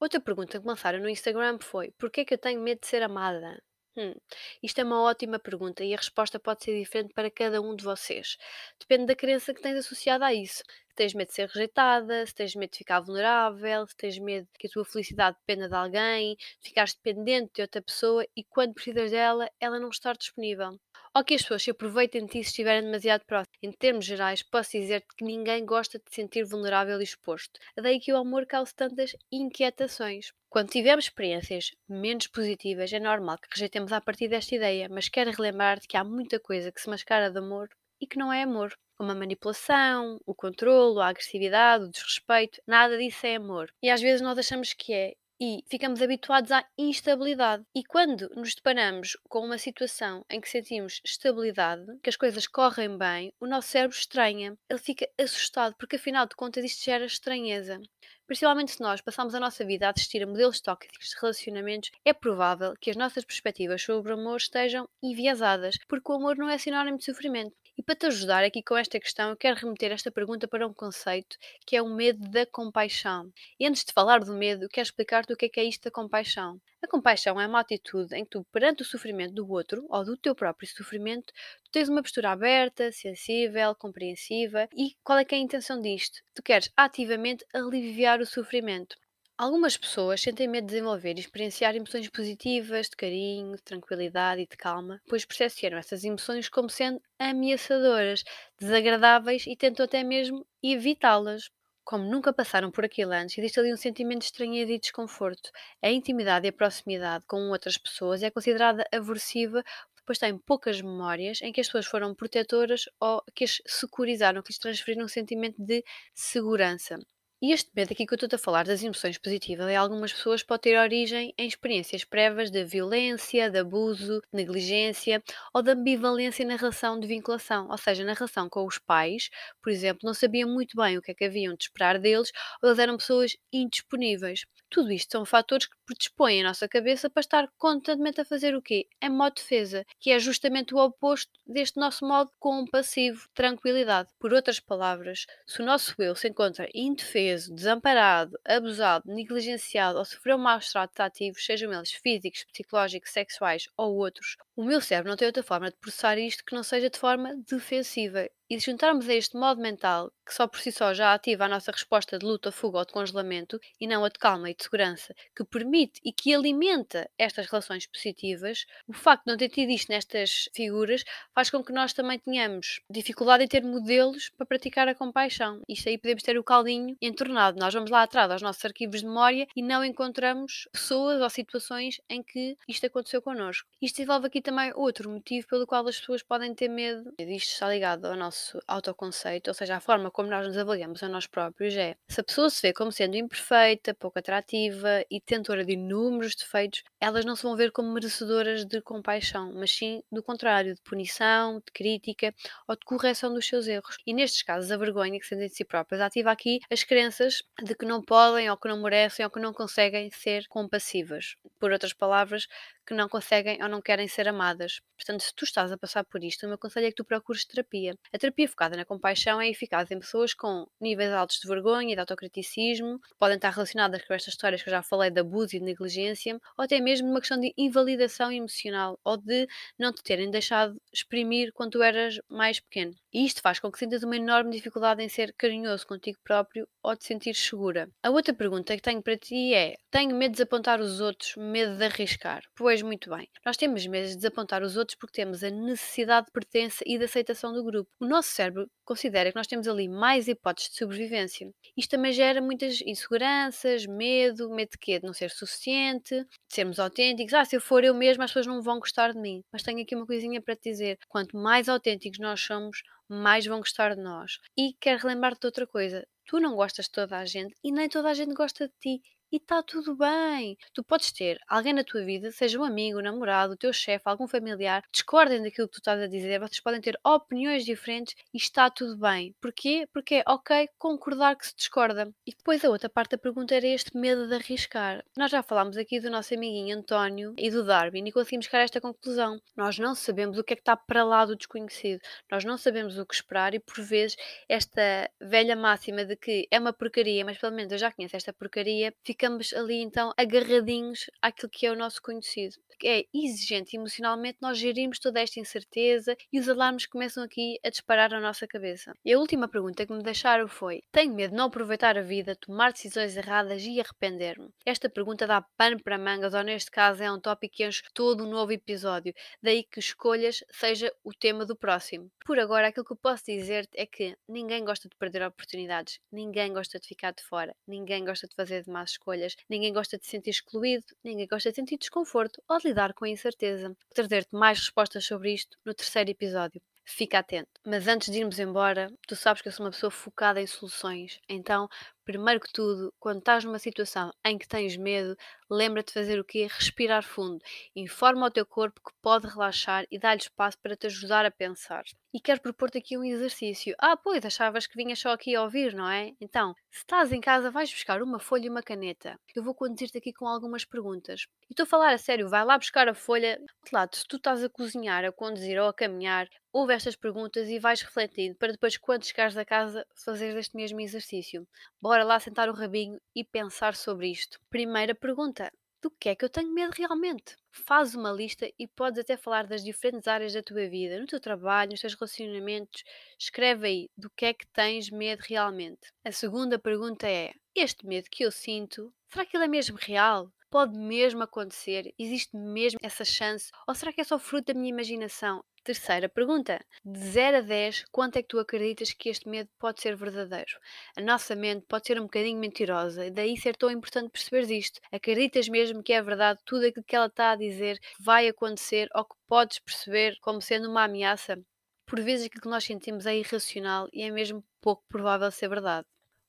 Outra 0.00 0.20
pergunta 0.20 0.60
que 0.60 0.66
lançaram 0.66 1.00
no 1.00 1.08
Instagram 1.10 1.58
foi: 1.62 1.92
porquê 1.98 2.22
é 2.22 2.24
que 2.26 2.34
eu 2.34 2.38
tenho 2.38 2.60
medo 2.62 2.80
de 2.80 2.88
ser 2.88 3.02
amada? 3.02 3.62
Hum, 4.00 4.14
isto 4.62 4.80
é 4.80 4.84
uma 4.84 5.02
ótima 5.02 5.38
pergunta 5.38 5.84
e 5.84 5.92
a 5.92 5.96
resposta 5.96 6.38
pode 6.40 6.64
ser 6.64 6.78
diferente 6.78 7.12
para 7.12 7.30
cada 7.30 7.60
um 7.60 7.74
de 7.76 7.84
vocês. 7.84 8.36
Depende 8.80 9.06
da 9.06 9.14
crença 9.16 9.52
que 9.52 9.60
tens 9.60 9.76
associada 9.76 10.24
a 10.26 10.32
isso. 10.34 10.62
Se 10.88 10.94
tens 10.96 11.12
medo 11.14 11.28
de 11.28 11.34
ser 11.34 11.48
rejeitada, 11.48 12.24
se 12.26 12.34
tens 12.34 12.54
medo 12.54 12.70
de 12.72 12.78
ficar 12.78 13.00
vulnerável, 13.00 13.86
se 13.86 13.96
tens 13.96 14.18
medo 14.18 14.48
que 14.58 14.66
a 14.68 14.70
tua 14.70 14.84
felicidade 14.84 15.36
dependa 15.40 15.68
de 15.68 15.74
alguém, 15.74 16.36
de 16.36 16.68
ficares 16.68 16.94
dependente 16.94 17.50
de 17.54 17.62
outra 17.62 17.82
pessoa 17.82 18.24
e 18.36 18.42
quando 18.44 18.74
precisas 18.74 19.10
dela, 19.10 19.50
ela 19.60 19.78
não 19.78 19.90
estar 19.90 20.16
disponível. 20.16 20.70
Ou 21.16 21.24
que 21.24 21.34
as 21.34 21.42
pessoas 21.42 21.62
se 21.64 21.70
aproveitem 21.70 22.24
de 22.24 22.32
ti 22.32 22.44
se 22.44 22.50
estiverem 22.50 22.84
demasiado 22.84 23.24
próximas. 23.24 23.58
Em 23.62 23.72
termos 23.72 24.04
gerais, 24.04 24.42
posso 24.44 24.72
dizer-te 24.72 25.08
que 25.16 25.24
ninguém 25.24 25.64
gosta 25.64 25.98
de 25.98 26.04
se 26.08 26.14
sentir 26.16 26.44
vulnerável 26.44 27.00
e 27.00 27.04
exposto. 27.04 27.58
Daí 27.76 27.98
que 27.98 28.12
o 28.12 28.16
amor 28.16 28.46
cause 28.46 28.74
tantas 28.74 29.16
inquietações. 29.30 30.32
Quando 30.48 30.70
tivermos 30.70 31.06
experiências 31.06 31.72
menos 31.88 32.26
positivas, 32.28 32.92
é 32.92 33.00
normal 33.00 33.38
que 33.38 33.48
rejeitemos 33.52 33.92
a 33.92 34.00
partir 34.00 34.28
desta 34.28 34.54
ideia, 34.54 34.88
mas 34.88 35.08
quero 35.08 35.32
relembrar-te 35.32 35.88
que 35.88 35.96
há 35.96 36.04
muita 36.04 36.38
coisa 36.38 36.70
que 36.70 36.80
se 36.80 36.88
mascara 36.88 37.30
de 37.30 37.38
amor 37.38 37.68
e 38.00 38.06
que 38.06 38.18
não 38.18 38.32
é 38.32 38.42
amor. 38.42 38.72
Como 38.96 39.10
a 39.10 39.14
manipulação, 39.14 40.20
o 40.26 40.34
controlo, 40.34 41.00
a 41.00 41.08
agressividade, 41.08 41.84
o 41.84 41.90
desrespeito, 41.90 42.60
nada 42.66 42.98
disso 42.98 43.26
é 43.26 43.36
amor. 43.36 43.72
E 43.82 43.90
às 43.90 44.00
vezes 44.00 44.20
nós 44.20 44.38
achamos 44.38 44.72
que 44.74 44.92
é, 44.92 45.14
e 45.40 45.64
ficamos 45.68 46.02
habituados 46.02 46.52
à 46.52 46.64
instabilidade. 46.76 47.64
E 47.74 47.82
quando 47.82 48.28
nos 48.36 48.54
deparamos 48.54 49.16
com 49.28 49.40
uma 49.40 49.56
situação 49.56 50.24
em 50.28 50.40
que 50.40 50.48
sentimos 50.48 51.00
estabilidade, 51.02 51.86
que 52.02 52.10
as 52.10 52.16
coisas 52.16 52.46
correm 52.46 52.98
bem, 52.98 53.32
o 53.40 53.46
nosso 53.46 53.68
cérebro 53.68 53.96
estranha, 53.96 54.54
ele 54.68 54.78
fica 54.78 55.08
assustado, 55.18 55.74
porque 55.78 55.96
afinal 55.96 56.26
de 56.26 56.36
contas 56.36 56.64
isto 56.64 56.84
gera 56.84 57.06
estranheza. 57.06 57.80
Principalmente 58.26 58.72
se 58.72 58.80
nós 58.80 59.00
passamos 59.00 59.34
a 59.34 59.40
nossa 59.40 59.64
vida 59.64 59.88
a 59.88 59.90
assistir 59.90 60.22
a 60.22 60.26
modelos 60.26 60.60
tóxicos 60.60 61.08
de 61.08 61.16
relacionamentos, 61.20 61.90
é 62.04 62.12
provável 62.12 62.74
que 62.80 62.90
as 62.90 62.96
nossas 62.96 63.24
perspectivas 63.24 63.82
sobre 63.82 64.12
o 64.12 64.14
amor 64.14 64.36
estejam 64.36 64.88
enviesadas, 65.02 65.76
porque 65.88 66.12
o 66.12 66.14
amor 66.14 66.36
não 66.36 66.48
é 66.48 66.58
sinónimo 66.58 66.98
de 66.98 67.06
sofrimento. 67.06 67.56
E 67.80 67.82
para 67.82 67.96
te 67.96 68.04
ajudar 68.04 68.44
aqui 68.44 68.62
com 68.62 68.76
esta 68.76 69.00
questão, 69.00 69.30
eu 69.30 69.36
quero 69.38 69.58
remeter 69.58 69.90
esta 69.90 70.10
pergunta 70.10 70.46
para 70.46 70.66
um 70.66 70.74
conceito 70.74 71.38
que 71.64 71.74
é 71.74 71.80
o 71.80 71.88
medo 71.88 72.28
da 72.28 72.44
compaixão. 72.44 73.32
E 73.58 73.66
antes 73.66 73.86
de 73.86 73.92
falar 73.94 74.20
do 74.20 74.34
medo, 74.34 74.68
quero 74.68 74.84
explicar-te 74.84 75.32
o 75.32 75.36
que 75.36 75.46
é, 75.46 75.48
que 75.48 75.60
é 75.60 75.64
isto 75.64 75.84
da 75.84 75.90
compaixão. 75.90 76.60
A 76.82 76.86
compaixão 76.86 77.40
é 77.40 77.46
uma 77.46 77.60
atitude 77.60 78.14
em 78.14 78.22
que 78.22 78.32
tu, 78.32 78.44
perante 78.52 78.82
o 78.82 78.84
sofrimento 78.84 79.32
do 79.32 79.50
outro 79.50 79.86
ou 79.88 80.04
do 80.04 80.14
teu 80.14 80.34
próprio 80.34 80.68
sofrimento, 80.68 81.32
tu 81.64 81.70
tens 81.72 81.88
uma 81.88 82.02
postura 82.02 82.32
aberta, 82.32 82.92
sensível, 82.92 83.74
compreensiva. 83.74 84.68
E 84.76 84.94
qual 85.02 85.16
é 85.16 85.24
que 85.24 85.34
é 85.34 85.38
a 85.38 85.40
intenção 85.40 85.80
disto? 85.80 86.20
Tu 86.34 86.42
queres 86.42 86.70
ativamente 86.76 87.46
aliviar 87.54 88.20
o 88.20 88.26
sofrimento. 88.26 88.94
Algumas 89.42 89.74
pessoas 89.74 90.20
sentem 90.20 90.46
medo 90.46 90.66
de 90.66 90.72
desenvolver 90.74 91.16
e 91.16 91.20
experienciar 91.20 91.74
emoções 91.74 92.06
positivas, 92.10 92.90
de 92.90 92.94
carinho, 92.94 93.56
de 93.56 93.62
tranquilidade 93.62 94.42
e 94.42 94.46
de 94.46 94.54
calma, 94.54 95.00
pois 95.08 95.24
percepcionam 95.24 95.78
essas 95.78 96.04
emoções 96.04 96.46
como 96.50 96.68
sendo 96.68 97.00
ameaçadoras, 97.18 98.22
desagradáveis 98.60 99.46
e 99.46 99.56
tentam 99.56 99.86
até 99.86 100.04
mesmo 100.04 100.46
evitá-las. 100.62 101.48
Como 101.82 102.04
nunca 102.04 102.34
passaram 102.34 102.70
por 102.70 102.84
aquilo 102.84 103.12
antes, 103.12 103.38
existe 103.38 103.58
ali 103.58 103.72
um 103.72 103.78
sentimento 103.78 104.18
de 104.18 104.26
estranheza 104.26 104.72
e 104.72 104.78
desconforto. 104.78 105.50
A 105.82 105.90
intimidade 105.90 106.46
e 106.46 106.50
a 106.50 106.52
proximidade 106.52 107.24
com 107.26 107.48
outras 107.48 107.78
pessoas 107.78 108.22
é 108.22 108.30
considerada 108.30 108.86
aversiva 108.92 109.64
depois 109.96 110.18
têm 110.18 110.36
poucas 110.36 110.82
memórias 110.82 111.40
em 111.40 111.50
que 111.50 111.62
as 111.62 111.66
pessoas 111.66 111.86
foram 111.86 112.14
protetoras 112.14 112.84
ou 113.00 113.22
que 113.34 113.44
as 113.44 113.62
securizaram, 113.66 114.42
que 114.42 114.50
lhes 114.50 114.58
transferiram 114.58 115.06
um 115.06 115.08
sentimento 115.08 115.56
de 115.64 115.82
segurança. 116.14 116.98
E 117.42 117.52
este 117.52 117.70
medo 117.74 117.92
aqui 117.92 118.06
que 118.06 118.12
eu 118.14 118.16
estou 118.16 118.34
a 118.34 118.38
falar 118.38 118.64
das 118.66 118.82
emoções 118.82 119.16
positivas 119.18 119.68
em 119.68 119.76
algumas 119.76 120.10
pessoas 120.12 120.42
pode 120.42 120.62
ter 120.62 120.78
origem 120.78 121.34
em 121.38 121.46
experiências 121.48 122.02
prévias 122.04 122.50
de 122.50 122.64
violência, 122.64 123.50
de 123.50 123.58
abuso, 123.58 124.20
de 124.22 124.26
negligência 124.32 125.22
ou 125.54 125.62
de 125.62 125.70
ambivalência 125.72 126.44
na 126.46 126.56
relação 126.56 126.98
de 127.00 127.06
vinculação, 127.06 127.68
ou 127.70 127.76
seja, 127.78 128.04
na 128.04 128.12
relação 128.14 128.48
com 128.48 128.64
os 128.66 128.78
pais, 128.78 129.28
por 129.62 129.70
exemplo, 129.70 130.00
não 130.04 130.14
sabiam 130.14 130.48
muito 130.50 130.76
bem 130.76 130.96
o 130.98 131.02
que 131.02 131.10
é 131.12 131.14
que 131.14 131.24
haviam 131.24 131.54
de 131.54 131.64
esperar 131.64 131.98
deles 131.98 132.30
ou 132.62 132.68
eles 132.70 132.78
eram 132.78 132.96
pessoas 132.98 133.36
indisponíveis. 133.52 134.44
Tudo 134.70 134.92
isto 134.92 135.10
são 135.12 135.24
fatores 135.26 135.66
que 135.66 135.76
predispõem 135.84 136.40
a 136.40 136.44
nossa 136.44 136.68
cabeça 136.68 137.10
para 137.10 137.20
estar 137.20 137.48
constantemente 137.58 138.20
a 138.20 138.24
fazer 138.24 138.54
o 138.54 138.62
quê? 138.62 138.86
Em 139.02 139.08
modo 139.10 139.34
defesa, 139.34 139.84
que 139.98 140.10
é 140.12 140.18
justamente 140.18 140.74
o 140.74 140.78
oposto 140.78 141.32
deste 141.44 141.78
nosso 141.78 142.06
modo 142.06 142.30
compassivo, 142.38 143.28
tranquilidade. 143.34 144.10
Por 144.18 144.32
outras 144.32 144.60
palavras, 144.60 145.26
se 145.46 145.60
o 145.60 145.64
nosso 145.66 145.94
eu 146.00 146.14
se 146.14 146.28
encontra 146.28 146.68
indefeso, 146.72 147.52
desamparado, 147.54 148.38
abusado, 148.46 149.12
negligenciado 149.12 149.98
ou 149.98 150.04
sofreu 150.04 150.38
maus 150.38 150.70
tratos 150.70 151.00
ativos, 151.00 151.44
sejam 151.44 151.72
eles 151.72 151.90
físicos, 151.92 152.44
psicológicos, 152.52 153.10
sexuais 153.10 153.68
ou 153.76 153.96
outros, 153.96 154.36
o 154.56 154.64
meu 154.64 154.80
cérebro 154.80 155.10
não 155.10 155.16
tem 155.16 155.26
outra 155.26 155.42
forma 155.42 155.68
de 155.70 155.76
processar 155.76 156.16
isto 156.16 156.44
que 156.44 156.54
não 156.54 156.62
seja 156.62 156.88
de 156.88 156.98
forma 156.98 157.34
defensiva 157.48 158.28
e 158.50 158.60
se 158.60 158.68
juntarmos 158.68 159.08
a 159.08 159.14
este 159.14 159.36
modo 159.36 159.62
mental, 159.62 160.12
que 160.26 160.34
só 160.34 160.48
por 160.48 160.58
si 160.58 160.72
só 160.72 160.92
já 160.92 161.14
ativa 161.14 161.44
a 161.44 161.48
nossa 161.48 161.70
resposta 161.70 162.18
de 162.18 162.26
luta, 162.26 162.50
fuga 162.50 162.78
ou 162.78 162.84
de 162.84 162.92
congelamento, 162.92 163.60
e 163.80 163.86
não 163.86 164.04
a 164.04 164.08
de 164.08 164.18
calma 164.18 164.50
e 164.50 164.54
de 164.54 164.64
segurança, 164.64 165.14
que 165.36 165.44
permite 165.44 166.00
e 166.04 166.12
que 166.12 166.34
alimenta 166.34 167.08
estas 167.16 167.46
relações 167.46 167.86
positivas, 167.86 168.66
o 168.88 168.92
facto 168.92 169.24
de 169.24 169.30
não 169.30 169.38
ter 169.38 169.50
tido 169.50 169.70
isto 169.70 169.88
nestas 169.88 170.48
figuras 170.52 171.04
faz 171.32 171.48
com 171.48 171.62
que 171.62 171.72
nós 171.72 171.92
também 171.92 172.18
tenhamos 172.18 172.80
dificuldade 172.90 173.44
em 173.44 173.48
ter 173.48 173.62
modelos 173.62 174.30
para 174.36 174.46
praticar 174.46 174.88
a 174.88 174.96
compaixão. 174.96 175.62
Isto 175.68 175.88
aí 175.88 175.96
podemos 175.96 176.24
ter 176.24 176.36
o 176.36 176.42
caldinho 176.42 176.96
entornado. 177.00 177.60
Nós 177.60 177.72
vamos 177.72 177.90
lá 177.90 178.02
atrás 178.02 178.32
aos 178.32 178.42
nossos 178.42 178.64
arquivos 178.64 179.00
de 179.00 179.06
memória 179.06 179.46
e 179.54 179.62
não 179.62 179.84
encontramos 179.84 180.68
pessoas 180.72 181.22
ou 181.22 181.30
situações 181.30 182.00
em 182.08 182.20
que 182.20 182.56
isto 182.66 182.84
aconteceu 182.84 183.22
connosco. 183.22 183.68
Isto 183.80 184.02
envolve 184.02 184.26
aqui 184.26 184.42
também 184.42 184.72
outro 184.74 185.08
motivo 185.08 185.46
pelo 185.46 185.66
qual 185.68 185.86
as 185.86 186.00
pessoas 186.00 186.22
podem 186.24 186.52
ter 186.52 186.68
medo. 186.68 187.12
Isto 187.16 187.52
está 187.52 187.68
ligado 187.68 188.06
ao 188.06 188.16
nosso 188.16 188.39
nosso 188.40 188.58
autoconceito, 188.66 189.50
ou 189.50 189.54
seja, 189.54 189.76
a 189.76 189.80
forma 189.80 190.10
como 190.10 190.28
nós 190.28 190.46
nos 190.46 190.56
avaliamos 190.56 191.02
a 191.02 191.08
nós 191.08 191.26
próprios 191.26 191.76
é 191.76 191.96
se 192.08 192.20
a 192.20 192.24
pessoa 192.24 192.48
se 192.48 192.62
vê 192.62 192.72
como 192.72 192.90
sendo 192.90 193.16
imperfeita, 193.16 193.94
pouco 193.94 194.18
atrativa 194.18 195.04
e 195.10 195.20
detentora 195.20 195.64
de 195.64 195.74
inúmeros 195.74 196.34
defeitos, 196.34 196.82
elas 197.00 197.24
não 197.24 197.36
se 197.36 197.42
vão 197.42 197.56
ver 197.56 197.70
como 197.70 197.92
merecedoras 197.92 198.64
de 198.64 198.80
compaixão, 198.80 199.52
mas 199.54 199.70
sim 199.70 200.02
do 200.10 200.22
contrário, 200.22 200.74
de 200.74 200.80
punição, 200.82 201.58
de 201.58 201.72
crítica 201.72 202.34
ou 202.66 202.74
de 202.74 202.84
correção 202.84 203.32
dos 203.32 203.46
seus 203.46 203.66
erros. 203.66 203.98
E 204.06 204.14
nestes 204.14 204.42
casos, 204.42 204.70
a 204.70 204.76
vergonha 204.76 205.18
que 205.18 205.26
sentem 205.26 205.48
de 205.48 205.54
si 205.54 205.64
próprias 205.64 206.00
ativa 206.00 206.30
aqui 206.30 206.60
as 206.70 206.82
crenças 206.82 207.42
de 207.62 207.74
que 207.74 207.84
não 207.84 208.02
podem 208.02 208.50
ou 208.50 208.56
que 208.56 208.68
não 208.68 208.80
merecem 208.82 209.24
ou 209.24 209.30
que 209.30 209.40
não 209.40 209.52
conseguem 209.52 210.10
ser 210.10 210.46
compassivas. 210.48 211.36
Por 211.58 211.72
outras 211.72 211.92
palavras, 211.92 212.46
que 212.90 212.94
não 212.96 213.08
conseguem 213.08 213.62
ou 213.62 213.68
não 213.68 213.80
querem 213.80 214.08
ser 214.08 214.26
amadas. 214.26 214.80
Portanto, 214.96 215.22
se 215.22 215.32
tu 215.32 215.44
estás 215.44 215.70
a 215.70 215.78
passar 215.78 216.04
por 216.04 216.24
isto, 216.24 216.44
o 216.44 216.48
meu 216.48 216.58
conselho 216.58 216.86
é 216.86 216.88
que 216.88 216.96
tu 216.96 217.04
procures 217.04 217.44
terapia. 217.44 217.94
A 218.12 218.18
terapia 218.18 218.48
focada 218.48 218.76
na 218.76 218.84
compaixão 218.84 219.40
é 219.40 219.48
eficaz 219.48 219.88
em 219.92 220.00
pessoas 220.00 220.34
com 220.34 220.66
níveis 220.80 221.12
altos 221.12 221.38
de 221.38 221.46
vergonha 221.46 221.92
e 221.92 221.94
de 221.94 222.00
autocriticismo, 222.00 222.98
que 223.00 223.14
podem 223.16 223.36
estar 223.36 223.50
relacionadas 223.50 224.04
com 224.04 224.12
estas 224.12 224.34
histórias 224.34 224.60
que 224.60 224.68
eu 224.68 224.72
já 224.72 224.82
falei 224.82 225.08
de 225.08 225.20
abuso 225.20 225.54
e 225.54 225.60
de 225.60 225.64
negligência, 225.64 226.34
ou 226.58 226.64
até 226.64 226.80
mesmo 226.80 227.08
uma 227.08 227.20
questão 227.20 227.38
de 227.38 227.54
invalidação 227.56 228.32
emocional 228.32 228.98
ou 229.04 229.16
de 229.16 229.46
não 229.78 229.92
te 229.92 230.02
terem 230.02 230.28
deixado 230.28 230.76
exprimir 230.92 231.52
quando 231.52 231.72
tu 231.72 231.82
eras 231.82 232.18
mais 232.28 232.58
pequeno. 232.58 232.92
E 233.12 233.24
isto 233.24 233.40
faz 233.40 233.60
com 233.60 233.70
que 233.70 233.78
sintas 233.78 234.02
uma 234.02 234.16
enorme 234.16 234.50
dificuldade 234.50 235.02
em 235.02 235.08
ser 235.08 235.32
carinhoso 235.38 235.86
contigo 235.86 236.18
próprio 236.24 236.66
ou 236.82 236.96
te 236.96 237.04
sentir 237.04 237.34
segura. 237.34 237.88
A 238.02 238.10
outra 238.10 238.34
pergunta 238.34 238.74
que 238.74 238.82
tenho 238.82 239.02
para 239.02 239.16
ti 239.16 239.54
é: 239.54 239.76
tenho 239.90 240.16
medo 240.16 240.32
de 240.32 240.38
desapontar 240.38 240.80
os 240.80 241.00
outros, 241.00 241.34
medo 241.36 241.76
de 241.76 241.84
arriscar? 241.84 242.42
Pois 242.56 242.79
Pois 242.80 242.82
muito 242.82 243.10
bem. 243.10 243.28
Nós 243.44 243.58
temos 243.58 243.86
medo 243.86 244.08
de 244.08 244.16
desapontar 244.16 244.62
os 244.62 244.74
outros 244.74 244.96
porque 244.96 245.20
temos 245.20 245.44
a 245.44 245.50
necessidade 245.50 246.26
de 246.26 246.32
pertença 246.32 246.82
e 246.86 246.96
de 246.96 247.04
aceitação 247.04 247.52
do 247.52 247.62
grupo. 247.62 247.90
O 248.00 248.06
nosso 248.06 248.30
cérebro 248.30 248.70
considera 248.86 249.30
que 249.30 249.36
nós 249.36 249.46
temos 249.46 249.68
ali 249.68 249.86
mais 249.86 250.28
hipóteses 250.28 250.70
de 250.70 250.76
sobrevivência. 250.76 251.52
Isto 251.76 251.90
também 251.90 252.12
gera 252.12 252.40
muitas 252.40 252.80
inseguranças, 252.80 253.84
medo, 253.84 254.48
medo 254.48 254.70
de 254.70 254.78
quê? 254.78 254.98
De 254.98 255.06
não 255.06 255.12
ser 255.12 255.30
suficiente, 255.30 256.24
de 256.24 256.54
sermos 256.54 256.78
autênticos. 256.80 257.34
Ah, 257.34 257.44
se 257.44 257.56
eu 257.56 257.60
for 257.60 257.84
eu 257.84 257.94
mesmo, 257.94 258.22
as 258.22 258.30
pessoas 258.30 258.46
não 258.46 258.62
vão 258.62 258.78
gostar 258.78 259.12
de 259.12 259.18
mim. 259.18 259.42
Mas 259.52 259.62
tenho 259.62 259.82
aqui 259.82 259.94
uma 259.94 260.06
coisinha 260.06 260.40
para 260.40 260.56
te 260.56 260.70
dizer. 260.70 260.98
Quanto 261.06 261.36
mais 261.36 261.68
autênticos 261.68 262.18
nós 262.18 262.40
somos, 262.40 262.82
mais 263.06 263.44
vão 263.44 263.58
gostar 263.58 263.94
de 263.94 264.00
nós. 264.00 264.38
E 264.56 264.72
quero 264.80 265.02
relembrar-te 265.02 265.44
outra 265.44 265.66
coisa. 265.66 266.06
Tu 266.24 266.40
não 266.40 266.54
gostas 266.54 266.86
de 266.86 266.92
toda 266.92 267.18
a 267.18 267.26
gente 267.26 267.54
e 267.62 267.70
nem 267.70 267.88
toda 267.88 268.08
a 268.08 268.14
gente 268.14 268.32
gosta 268.32 268.68
de 268.68 268.74
ti 268.80 269.02
e 269.32 269.36
está 269.36 269.62
tudo 269.62 269.96
bem. 269.96 270.56
Tu 270.72 270.82
podes 270.82 271.12
ter 271.12 271.40
alguém 271.48 271.72
na 271.72 271.84
tua 271.84 272.04
vida, 272.04 272.30
seja 272.30 272.58
um 272.58 272.64
amigo, 272.64 272.98
um 272.98 273.02
namorado, 273.02 273.54
o 273.54 273.56
teu 273.56 273.72
chefe, 273.72 274.02
algum 274.06 274.26
familiar, 274.26 274.82
discordem 274.92 275.42
daquilo 275.42 275.68
que 275.68 275.74
tu 275.74 275.78
estás 275.78 276.00
a 276.00 276.06
dizer, 276.06 276.40
vocês 276.40 276.60
podem 276.60 276.80
ter 276.80 276.98
opiniões 277.04 277.64
diferentes 277.64 278.14
e 278.32 278.36
está 278.36 278.70
tudo 278.70 278.96
bem. 278.96 279.34
Porquê? 279.40 279.88
Porque 279.92 280.16
é 280.16 280.24
ok 280.26 280.68
concordar 280.78 281.36
que 281.36 281.46
se 281.46 281.56
discorda. 281.56 282.12
E 282.26 282.32
depois 282.32 282.64
a 282.64 282.70
outra 282.70 282.88
parte 282.88 283.12
da 283.12 283.18
pergunta 283.18 283.54
era 283.54 283.66
este 283.66 283.96
medo 283.96 284.26
de 284.28 284.34
arriscar. 284.34 285.04
Nós 285.16 285.30
já 285.30 285.42
falámos 285.42 285.76
aqui 285.76 286.00
do 286.00 286.10
nosso 286.10 286.34
amiguinho 286.34 286.76
António 286.76 287.34
e 287.38 287.50
do 287.50 287.64
Darwin 287.64 288.06
e 288.06 288.12
conseguimos 288.12 288.46
chegar 288.46 288.60
a 288.60 288.64
esta 288.64 288.80
conclusão. 288.80 289.40
Nós 289.56 289.78
não 289.78 289.94
sabemos 289.94 290.38
o 290.38 290.44
que 290.44 290.54
é 290.54 290.56
que 290.56 290.62
está 290.62 290.76
para 290.76 291.04
lá 291.04 291.24
do 291.24 291.36
desconhecido. 291.36 292.00
Nós 292.30 292.44
não 292.44 292.56
sabemos 292.56 292.98
o 292.98 293.06
que 293.06 293.14
esperar 293.14 293.54
e 293.54 293.60
por 293.60 293.82
vezes 293.82 294.16
esta 294.48 295.10
velha 295.20 295.56
máxima 295.56 296.04
de 296.04 296.16
que 296.16 296.46
é 296.50 296.58
uma 296.58 296.72
porcaria, 296.72 297.24
mas 297.24 297.38
pelo 297.38 297.54
menos 297.54 297.72
eu 297.72 297.78
já 297.78 297.92
conheço 297.92 298.16
esta 298.16 298.32
porcaria, 298.32 298.94
fica 299.04 299.19
ficamos 299.20 299.52
ali 299.52 299.82
então 299.82 300.14
agarradinhos 300.16 301.10
àquilo 301.20 301.50
que 301.50 301.66
é 301.66 301.70
o 301.70 301.76
nosso 301.76 302.00
conhecido. 302.00 302.56
É 302.82 303.04
exigente 303.12 303.76
emocionalmente 303.76 304.38
nós 304.40 304.56
gerirmos 304.56 304.98
toda 304.98 305.20
esta 305.20 305.38
incerteza 305.38 306.16
e 306.32 306.40
os 306.40 306.48
alarmes 306.48 306.86
começam 306.86 307.22
aqui 307.22 307.60
a 307.62 307.68
disparar 307.68 308.08
na 308.08 308.18
nossa 308.18 308.46
cabeça. 308.46 308.94
E 309.04 309.12
a 309.12 309.18
última 309.18 309.46
pergunta 309.46 309.84
que 309.84 309.92
me 309.92 310.02
deixaram 310.02 310.48
foi: 310.48 310.80
Tenho 310.90 311.14
medo 311.14 311.32
de 311.32 311.36
não 311.36 311.48
aproveitar 311.48 311.98
a 311.98 312.00
vida, 312.00 312.34
tomar 312.34 312.72
decisões 312.72 313.14
erradas 313.14 313.62
e 313.62 313.78
arrepender-me? 313.78 314.48
Esta 314.64 314.88
pergunta 314.88 315.26
dá 315.26 315.42
pano 315.42 315.82
para 315.82 315.98
mangas, 315.98 316.32
ou 316.32 316.42
neste 316.42 316.70
caso 316.70 317.02
é 317.02 317.12
um 317.12 317.20
tópico 317.20 317.56
que 317.56 317.66
enche 317.66 317.82
todo 317.92 318.24
um 318.24 318.30
novo 318.30 318.52
episódio, 318.52 319.12
daí 319.42 319.62
que 319.62 319.78
escolhas 319.78 320.42
seja 320.50 320.90
o 321.04 321.12
tema 321.12 321.44
do 321.44 321.54
próximo. 321.54 322.10
Por 322.30 322.38
agora, 322.38 322.68
aquilo 322.68 322.86
que 322.86 322.92
eu 322.92 322.96
posso 322.96 323.24
dizer-te 323.24 323.76
é 323.76 323.84
que 323.84 324.16
ninguém 324.28 324.64
gosta 324.64 324.88
de 324.88 324.94
perder 324.94 325.20
oportunidades, 325.24 325.98
ninguém 326.12 326.52
gosta 326.52 326.78
de 326.78 326.86
ficar 326.86 327.12
de 327.12 327.24
fora, 327.24 327.56
ninguém 327.66 328.04
gosta 328.04 328.28
de 328.28 328.36
fazer 328.36 328.62
demais 328.62 328.90
escolhas 328.90 329.32
escolhas. 329.32 329.36
Ninguém 329.48 329.72
gosta 329.72 329.98
de 329.98 330.04
se 330.04 330.12
sentir 330.12 330.30
excluído, 330.30 330.86
ninguém 331.02 331.26
gosta 331.26 331.50
de 331.50 331.56
sentir 331.56 331.76
desconforto 331.76 332.40
ou 332.48 332.58
de 332.58 332.68
lidar 332.68 332.94
com 332.94 333.04
a 333.04 333.08
incerteza. 333.08 333.66
Vou 333.66 333.76
trazer-te 333.92 334.32
mais 334.32 334.60
respostas 334.60 335.04
sobre 335.04 335.34
isto 335.34 335.58
no 335.64 335.74
terceiro 335.74 336.08
episódio. 336.08 336.62
Fica 336.84 337.18
atento. 337.18 337.50
Mas 337.66 337.88
antes 337.88 338.12
de 338.12 338.20
irmos 338.20 338.38
embora, 338.38 338.92
tu 339.08 339.16
sabes 339.16 339.42
que 339.42 339.48
eu 339.48 339.52
sou 339.52 339.66
uma 339.66 339.72
pessoa 339.72 339.90
focada 339.90 340.40
em 340.40 340.46
soluções. 340.46 341.18
Então, 341.28 341.68
primeiro 342.10 342.40
que 342.40 342.52
tudo, 342.52 342.92
quando 342.98 343.20
estás 343.20 343.44
numa 343.44 343.60
situação 343.60 344.12
em 344.24 344.36
que 344.36 344.48
tens 344.48 344.76
medo, 344.76 345.16
lembra-te 345.48 345.88
de 345.88 345.94
fazer 345.94 346.18
o 346.18 346.24
quê? 346.24 346.48
Respirar 346.50 347.04
fundo. 347.04 347.38
Informa 347.76 348.26
ao 348.26 348.32
teu 348.32 348.44
corpo 348.44 348.80
que 348.84 348.92
pode 349.00 349.28
relaxar 349.28 349.86
e 349.88 349.96
dar-lhe 349.96 350.20
espaço 350.20 350.58
para 350.60 350.74
te 350.76 350.88
ajudar 350.88 351.24
a 351.24 351.30
pensar. 351.30 351.84
E 352.12 352.18
quero 352.20 352.40
propor-te 352.40 352.78
aqui 352.78 352.98
um 352.98 353.04
exercício. 353.04 353.76
Ah, 353.78 353.96
pois, 353.96 354.24
achavas 354.24 354.66
que 354.66 354.76
vinhas 354.76 354.98
só 354.98 355.12
aqui 355.12 355.36
a 355.36 355.42
ouvir, 355.42 355.72
não 355.72 355.88
é? 355.88 356.12
Então, 356.20 356.52
se 356.68 356.78
estás 356.78 357.12
em 357.12 357.20
casa, 357.20 357.52
vais 357.52 357.70
buscar 357.72 358.02
uma 358.02 358.18
folha 358.18 358.46
e 358.46 358.50
uma 358.50 358.64
caneta. 358.64 359.16
Eu 359.32 359.44
vou 359.44 359.54
conduzir-te 359.54 359.98
aqui 359.98 360.12
com 360.12 360.26
algumas 360.26 360.64
perguntas. 360.64 361.26
E 361.48 361.52
estou 361.52 361.62
a 361.62 361.66
falar 361.66 361.92
a 361.92 361.98
sério, 361.98 362.28
vai 362.28 362.44
lá 362.44 362.58
buscar 362.58 362.88
a 362.88 362.94
folha. 362.94 363.38
De 363.64 363.70
lado, 363.72 363.94
se 363.94 364.04
tu 364.08 364.16
estás 364.16 364.42
a 364.42 364.48
cozinhar, 364.48 365.04
a 365.04 365.12
conduzir 365.12 365.60
ou 365.60 365.68
a 365.68 365.74
caminhar, 365.74 366.28
ouve 366.52 366.74
estas 366.74 366.96
perguntas 366.96 367.48
e 367.48 367.60
vais 367.60 367.80
refletindo 367.80 368.36
para 368.36 368.52
depois, 368.52 368.76
quando 368.76 369.06
chegares 369.06 369.36
a 369.36 369.44
casa, 369.44 369.86
fazer 370.04 370.36
este 370.36 370.56
mesmo 370.56 370.80
exercício. 370.80 371.46
Bora 371.80 371.99
lá 372.04 372.20
sentar 372.20 372.48
o 372.48 372.54
rabinho 372.54 373.00
e 373.14 373.24
pensar 373.24 373.74
sobre 373.74 374.08
isto. 374.08 374.38
Primeira 374.50 374.94
pergunta: 374.94 375.50
do 375.82 375.90
que 375.90 376.10
é 376.10 376.14
que 376.14 376.24
eu 376.24 376.28
tenho 376.28 376.52
medo 376.52 376.72
realmente? 376.76 377.36
Faz 377.50 377.94
uma 377.94 378.12
lista 378.12 378.50
e 378.58 378.68
podes 378.68 378.98
até 378.98 379.16
falar 379.16 379.46
das 379.46 379.64
diferentes 379.64 380.06
áreas 380.06 380.34
da 380.34 380.42
tua 380.42 380.68
vida, 380.68 381.00
no 381.00 381.06
teu 381.06 381.18
trabalho, 381.18 381.70
nos 381.70 381.80
teus 381.80 381.94
relacionamentos. 381.94 382.84
Escreve 383.18 383.66
aí 383.66 383.90
do 383.96 384.10
que 384.10 384.26
é 384.26 384.34
que 384.34 384.46
tens 384.48 384.90
medo 384.90 385.20
realmente. 385.20 385.90
A 386.04 386.12
segunda 386.12 386.58
pergunta 386.58 387.08
é: 387.08 387.32
este 387.54 387.86
medo 387.86 388.08
que 388.10 388.24
eu 388.24 388.30
sinto, 388.30 388.92
será 389.08 389.24
que 389.24 389.36
ele 389.36 389.44
é 389.44 389.48
mesmo 389.48 389.76
real? 389.80 390.30
Pode 390.50 390.76
mesmo 390.76 391.22
acontecer? 391.22 391.94
Existe 391.98 392.36
mesmo 392.36 392.78
essa 392.82 393.04
chance? 393.04 393.50
Ou 393.66 393.74
será 393.74 393.92
que 393.92 394.00
é 394.00 394.04
só 394.04 394.18
fruto 394.18 394.52
da 394.52 394.58
minha 394.58 394.70
imaginação? 394.70 395.42
Terceira 395.62 396.08
pergunta: 396.08 396.64
de 396.84 396.98
0 396.98 397.38
a 397.38 397.40
10, 397.40 397.84
quanto 397.90 398.16
é 398.16 398.22
que 398.22 398.28
tu 398.28 398.38
acreditas 398.38 398.92
que 398.92 399.08
este 399.08 399.28
medo 399.28 399.48
pode 399.58 399.80
ser 399.80 399.94
verdadeiro? 399.96 400.58
A 400.96 401.00
nossa 401.00 401.34
mente 401.34 401.66
pode 401.66 401.86
ser 401.86 401.98
um 401.98 402.04
bocadinho 402.04 402.38
mentirosa 402.38 403.06
e 403.06 403.10
daí 403.10 403.36
ser 403.36 403.56
tão 403.56 403.70
importante 403.70 404.10
perceber 404.10 404.50
isto. 404.50 404.80
Acreditas 404.90 405.48
mesmo 405.48 405.82
que 405.82 405.92
é 405.92 406.02
verdade 406.02 406.40
tudo 406.46 406.66
aquilo 406.66 406.84
que 406.84 406.96
ela 406.96 407.06
está 407.06 407.30
a 407.32 407.36
dizer 407.36 407.78
vai 407.98 408.26
acontecer 408.28 408.88
ou 408.94 409.04
que 409.04 409.14
podes 409.26 409.58
perceber 409.58 410.16
como 410.20 410.40
sendo 410.42 410.68
uma 410.68 410.84
ameaça? 410.84 411.38
Por 411.86 412.00
vezes 412.00 412.26
aquilo 412.26 412.42
que 412.42 412.48
nós 412.48 412.64
sentimos 412.64 413.04
é 413.06 413.16
irracional 413.18 413.86
e 413.92 414.02
é 414.02 414.10
mesmo 414.10 414.42
pouco 414.62 414.82
provável 414.88 415.30
ser 415.30 415.48
verdade. 415.48 415.86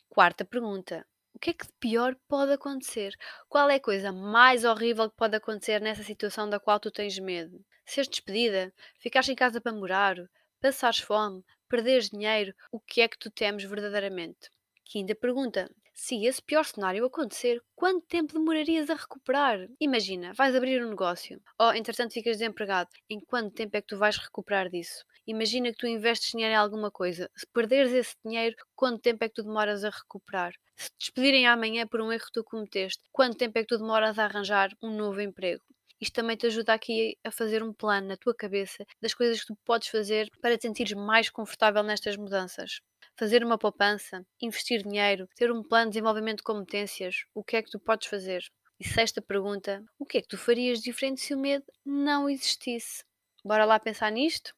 Quarta 0.10 0.44
pergunta: 0.44 1.06
o 1.34 1.40
que 1.40 1.52
é 1.52 1.54
que 1.54 1.66
de 1.68 1.74
pior 1.80 2.16
pode 2.28 2.52
acontecer? 2.52 3.16
Qual 3.48 3.70
é 3.70 3.76
a 3.76 3.82
coisa 3.82 4.12
mais 4.12 4.66
horrível 4.66 5.10
que 5.10 5.16
pode 5.16 5.38
acontecer 5.38 5.80
nessa 5.82 6.04
situação 6.04 6.50
da 6.50 6.60
qual 6.60 6.80
tu 6.82 6.92
tens 6.92 7.18
medo? 7.18 7.64
Seres 7.86 8.10
despedida? 8.10 8.74
Ficares 9.00 9.30
em 9.30 9.36
casa 9.36 9.60
para 9.60 9.74
morar? 9.74 10.16
Passares 10.60 11.00
fome? 11.00 11.44
Perderes 11.68 12.10
dinheiro? 12.10 12.54
O 12.72 12.80
que 12.80 13.02
é 13.02 13.08
que 13.08 13.18
tu 13.18 13.30
temes 13.30 13.64
verdadeiramente? 13.64 14.50
Quinta 14.86 15.16
pergunta. 15.16 15.70
Se 15.94 16.26
esse 16.26 16.42
pior 16.42 16.64
cenário 16.66 17.06
acontecer, 17.06 17.62
quanto 17.76 18.06
tempo 18.08 18.34
demorarias 18.34 18.90
a 18.90 18.96
recuperar? 18.96 19.68
Imagina, 19.80 20.34
vais 20.34 20.56
abrir 20.56 20.84
um 20.84 20.90
negócio, 20.90 21.42
ou 21.60 21.74
entretanto 21.74 22.14
ficas 22.14 22.38
desempregado. 22.38 22.90
Em 23.10 23.20
quanto 23.20 23.54
tempo 23.54 23.78
é 23.78 23.82
que 23.82 23.88
tu 23.88 23.98
vais 23.98 24.18
recuperar 24.18 24.70
disso? 24.70 25.06
Imagina 25.28 25.72
que 25.72 25.78
tu 25.78 25.88
investes 25.88 26.32
dinheiro 26.32 26.54
em 26.54 26.58
alguma 26.58 26.90
coisa. 26.90 27.30
Se 27.36 27.46
perderes 27.48 27.94
esse 27.94 28.16
dinheiro, 28.26 28.56
quanto 28.76 29.02
tempo 29.02 29.24
é 29.24 29.30
que 29.30 29.36
tu 29.36 29.44
demoras 29.44 29.84
a 29.84 29.90
recuperar? 29.90 30.54
Se 30.76 30.90
te 30.90 30.98
despedirem 31.00 31.46
amanhã 31.46 31.86
por 31.86 32.02
um 32.02 32.12
erro 32.12 32.26
que 32.26 32.32
tu 32.32 32.44
cometeste, 32.44 33.04
quanto 33.12 33.38
tempo 33.38 33.58
é 33.60 33.62
que 33.62 33.68
tu 33.68 33.78
demoras 33.78 34.18
a 34.18 34.26
arranjar 34.26 34.72
um 34.82 34.90
novo 34.90 35.22
emprego? 35.22 35.64
Isto 36.02 36.16
também 36.16 36.36
te 36.36 36.48
ajuda 36.48 36.74
aqui 36.74 37.16
a 37.24 37.30
fazer 37.30 37.62
um 37.62 37.72
plano 37.72 38.08
na 38.08 38.18
tua 38.18 38.34
cabeça 38.34 38.84
das 39.00 39.14
coisas 39.14 39.40
que 39.40 39.46
tu 39.46 39.56
podes 39.64 39.88
fazer 39.88 40.30
para 40.42 40.58
te 40.58 40.64
sentires 40.64 40.94
mais 40.94 41.30
confortável 41.30 41.84
nestas 41.84 42.18
mudanças. 42.18 42.82
Fazer 43.16 43.44
uma 43.44 43.58
poupança, 43.58 44.26
investir 44.42 44.82
dinheiro, 44.82 45.30
ter 45.36 45.52
um 45.52 45.62
plano 45.62 45.86
de 45.86 45.92
desenvolvimento 45.92 46.38
de 46.38 46.44
competências, 46.44 47.24
o 47.36 47.44
que 47.44 47.58
é 47.58 47.62
que 47.62 47.70
tu 47.70 47.80
podes 47.80 48.08
fazer? 48.08 48.44
E 48.80 48.88
sexta 48.88 49.22
pergunta: 49.22 49.86
o 50.00 50.06
que 50.06 50.18
é 50.18 50.22
que 50.24 50.28
tu 50.28 50.40
farias 50.40 50.82
diferente 50.82 51.22
se 51.22 51.36
o 51.36 51.40
medo 51.40 51.66
não 51.86 52.28
existisse? 52.28 53.04
Bora 53.46 53.64
lá 53.64 53.80
pensar 53.80 54.12
nisto? 54.12 54.56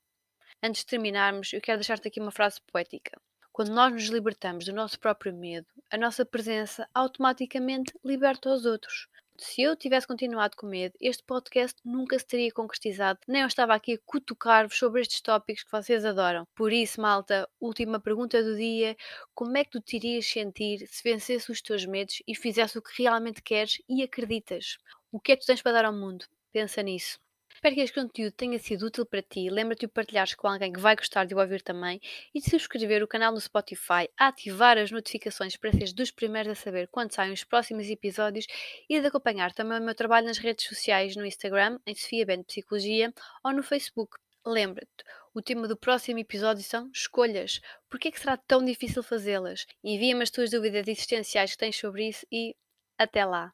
Antes 0.64 0.80
de 0.82 0.88
terminarmos, 0.88 1.52
eu 1.52 1.60
quero 1.60 1.80
deixar-te 1.80 2.08
aqui 2.08 2.22
uma 2.22 2.32
frase 2.32 2.62
poética. 2.72 3.20
Quando 3.52 3.74
nós 3.74 3.92
nos 3.92 4.08
libertamos 4.08 4.64
do 4.64 4.72
nosso 4.72 4.98
próprio 4.98 5.34
medo, 5.34 5.68
a 5.92 5.98
nossa 5.98 6.26
presença 6.26 6.88
automaticamente 6.94 7.94
liberta 8.04 8.50
os 8.50 8.66
outros. 8.66 9.08
Se 9.38 9.62
eu 9.62 9.76
tivesse 9.76 10.08
continuado 10.08 10.56
com 10.56 10.66
medo, 10.68 10.96
este 11.02 11.24
podcast 11.24 11.80
nunca 11.84 12.18
se 12.18 12.26
teria 12.26 12.52
concretizado, 12.52 13.20
nem 13.28 13.42
eu 13.42 13.48
estava 13.48 13.74
aqui 13.76 13.94
a 13.94 14.00
cutucar-vos 14.06 14.78
sobre 14.78 15.02
estes 15.02 15.22
tópicos 15.22 15.64
que 15.64 15.72
vocês 15.72 16.06
adoram. 16.06 16.48
Por 16.56 16.72
isso, 16.72 17.02
malta, 17.02 17.50
última 17.60 18.00
pergunta 18.00 18.42
do 18.44 18.56
dia: 18.56 18.96
como 19.36 19.58
é 19.58 19.64
que 19.64 19.72
tu 19.72 19.82
te 19.82 19.98
irias 19.98 20.26
sentir 20.26 20.88
se 20.88 21.04
vencesse 21.04 21.52
os 21.52 21.62
teus 21.62 21.86
medos 21.86 22.22
e 22.28 22.36
fizesse 22.36 22.78
o 22.78 22.82
que 22.82 23.04
realmente 23.04 23.42
queres 23.42 23.82
e 23.90 24.04
acreditas? 24.04 24.78
O 25.12 25.20
que 25.20 25.32
é 25.32 25.36
que 25.36 25.44
tu 25.44 25.48
tens 25.48 25.62
para 25.62 25.74
dar 25.74 25.86
ao 25.86 25.94
mundo? 25.94 26.26
Pensa 26.52 26.82
nisso. 26.84 27.20
Espero 27.64 27.76
que 27.76 27.82
este 27.82 27.98
conteúdo 27.98 28.34
tenha 28.34 28.60
sido 28.60 28.88
útil 28.88 29.06
para 29.06 29.22
ti. 29.22 29.50
Lembra-te 29.50 29.86
de 29.86 29.88
partilhares 29.88 30.36
com 30.36 30.50
alguém 30.50 30.74
que 30.74 30.82
vai 30.82 30.98
gostar 30.98 31.24
de 31.24 31.34
o 31.34 31.40
ouvir 31.40 31.62
também 31.62 32.02
e 32.36 32.42
de 32.42 32.50
subscrever 32.50 33.02
o 33.02 33.08
canal 33.08 33.32
no 33.32 33.40
Spotify, 33.40 34.10
ativar 34.18 34.78
as 34.78 34.92
notificações 34.92 35.56
para 35.56 35.72
seres 35.72 35.94
dos 35.94 36.12
primeiros 36.12 36.52
a 36.52 36.56
saber 36.56 36.90
quando 36.90 37.14
saem 37.14 37.32
os 37.32 37.46
próximos 37.46 37.90
episódios 37.90 38.48
e 38.90 39.00
de 39.00 39.08
acompanhar 39.08 39.54
também 39.54 39.80
o 39.80 39.82
meu 39.82 39.96
trabalho 39.96 40.28
nas 40.28 40.40
redes 40.40 40.68
sociais 40.68 41.16
no 41.16 41.26
Instagram, 41.26 41.80
em 41.88 41.96
Sofia 41.96 42.26
Bento 42.26 42.48
Psicologia 42.48 43.14
ou 43.42 43.54
no 43.54 43.64
Facebook. 43.64 44.18
Lembra-te, 44.46 45.06
o 45.34 45.42
tema 45.42 45.66
do 45.66 45.78
próximo 45.78 46.20
episódio 46.20 46.66
são 46.66 46.92
escolhas. 46.94 47.62
Por 47.90 47.98
que 47.98 48.10
é 48.10 48.12
que 48.12 48.20
será 48.20 48.36
tão 48.36 48.62
difícil 48.66 49.02
fazê-las? 49.02 49.66
Envia-me 49.82 50.24
as 50.24 50.32
tuas 50.32 50.52
dúvidas 50.52 50.86
existenciais 50.86 51.52
que 51.52 51.60
tens 51.60 51.78
sobre 51.78 52.10
isso 52.10 52.28
e 52.30 52.58
até 52.98 53.24
lá! 53.24 53.54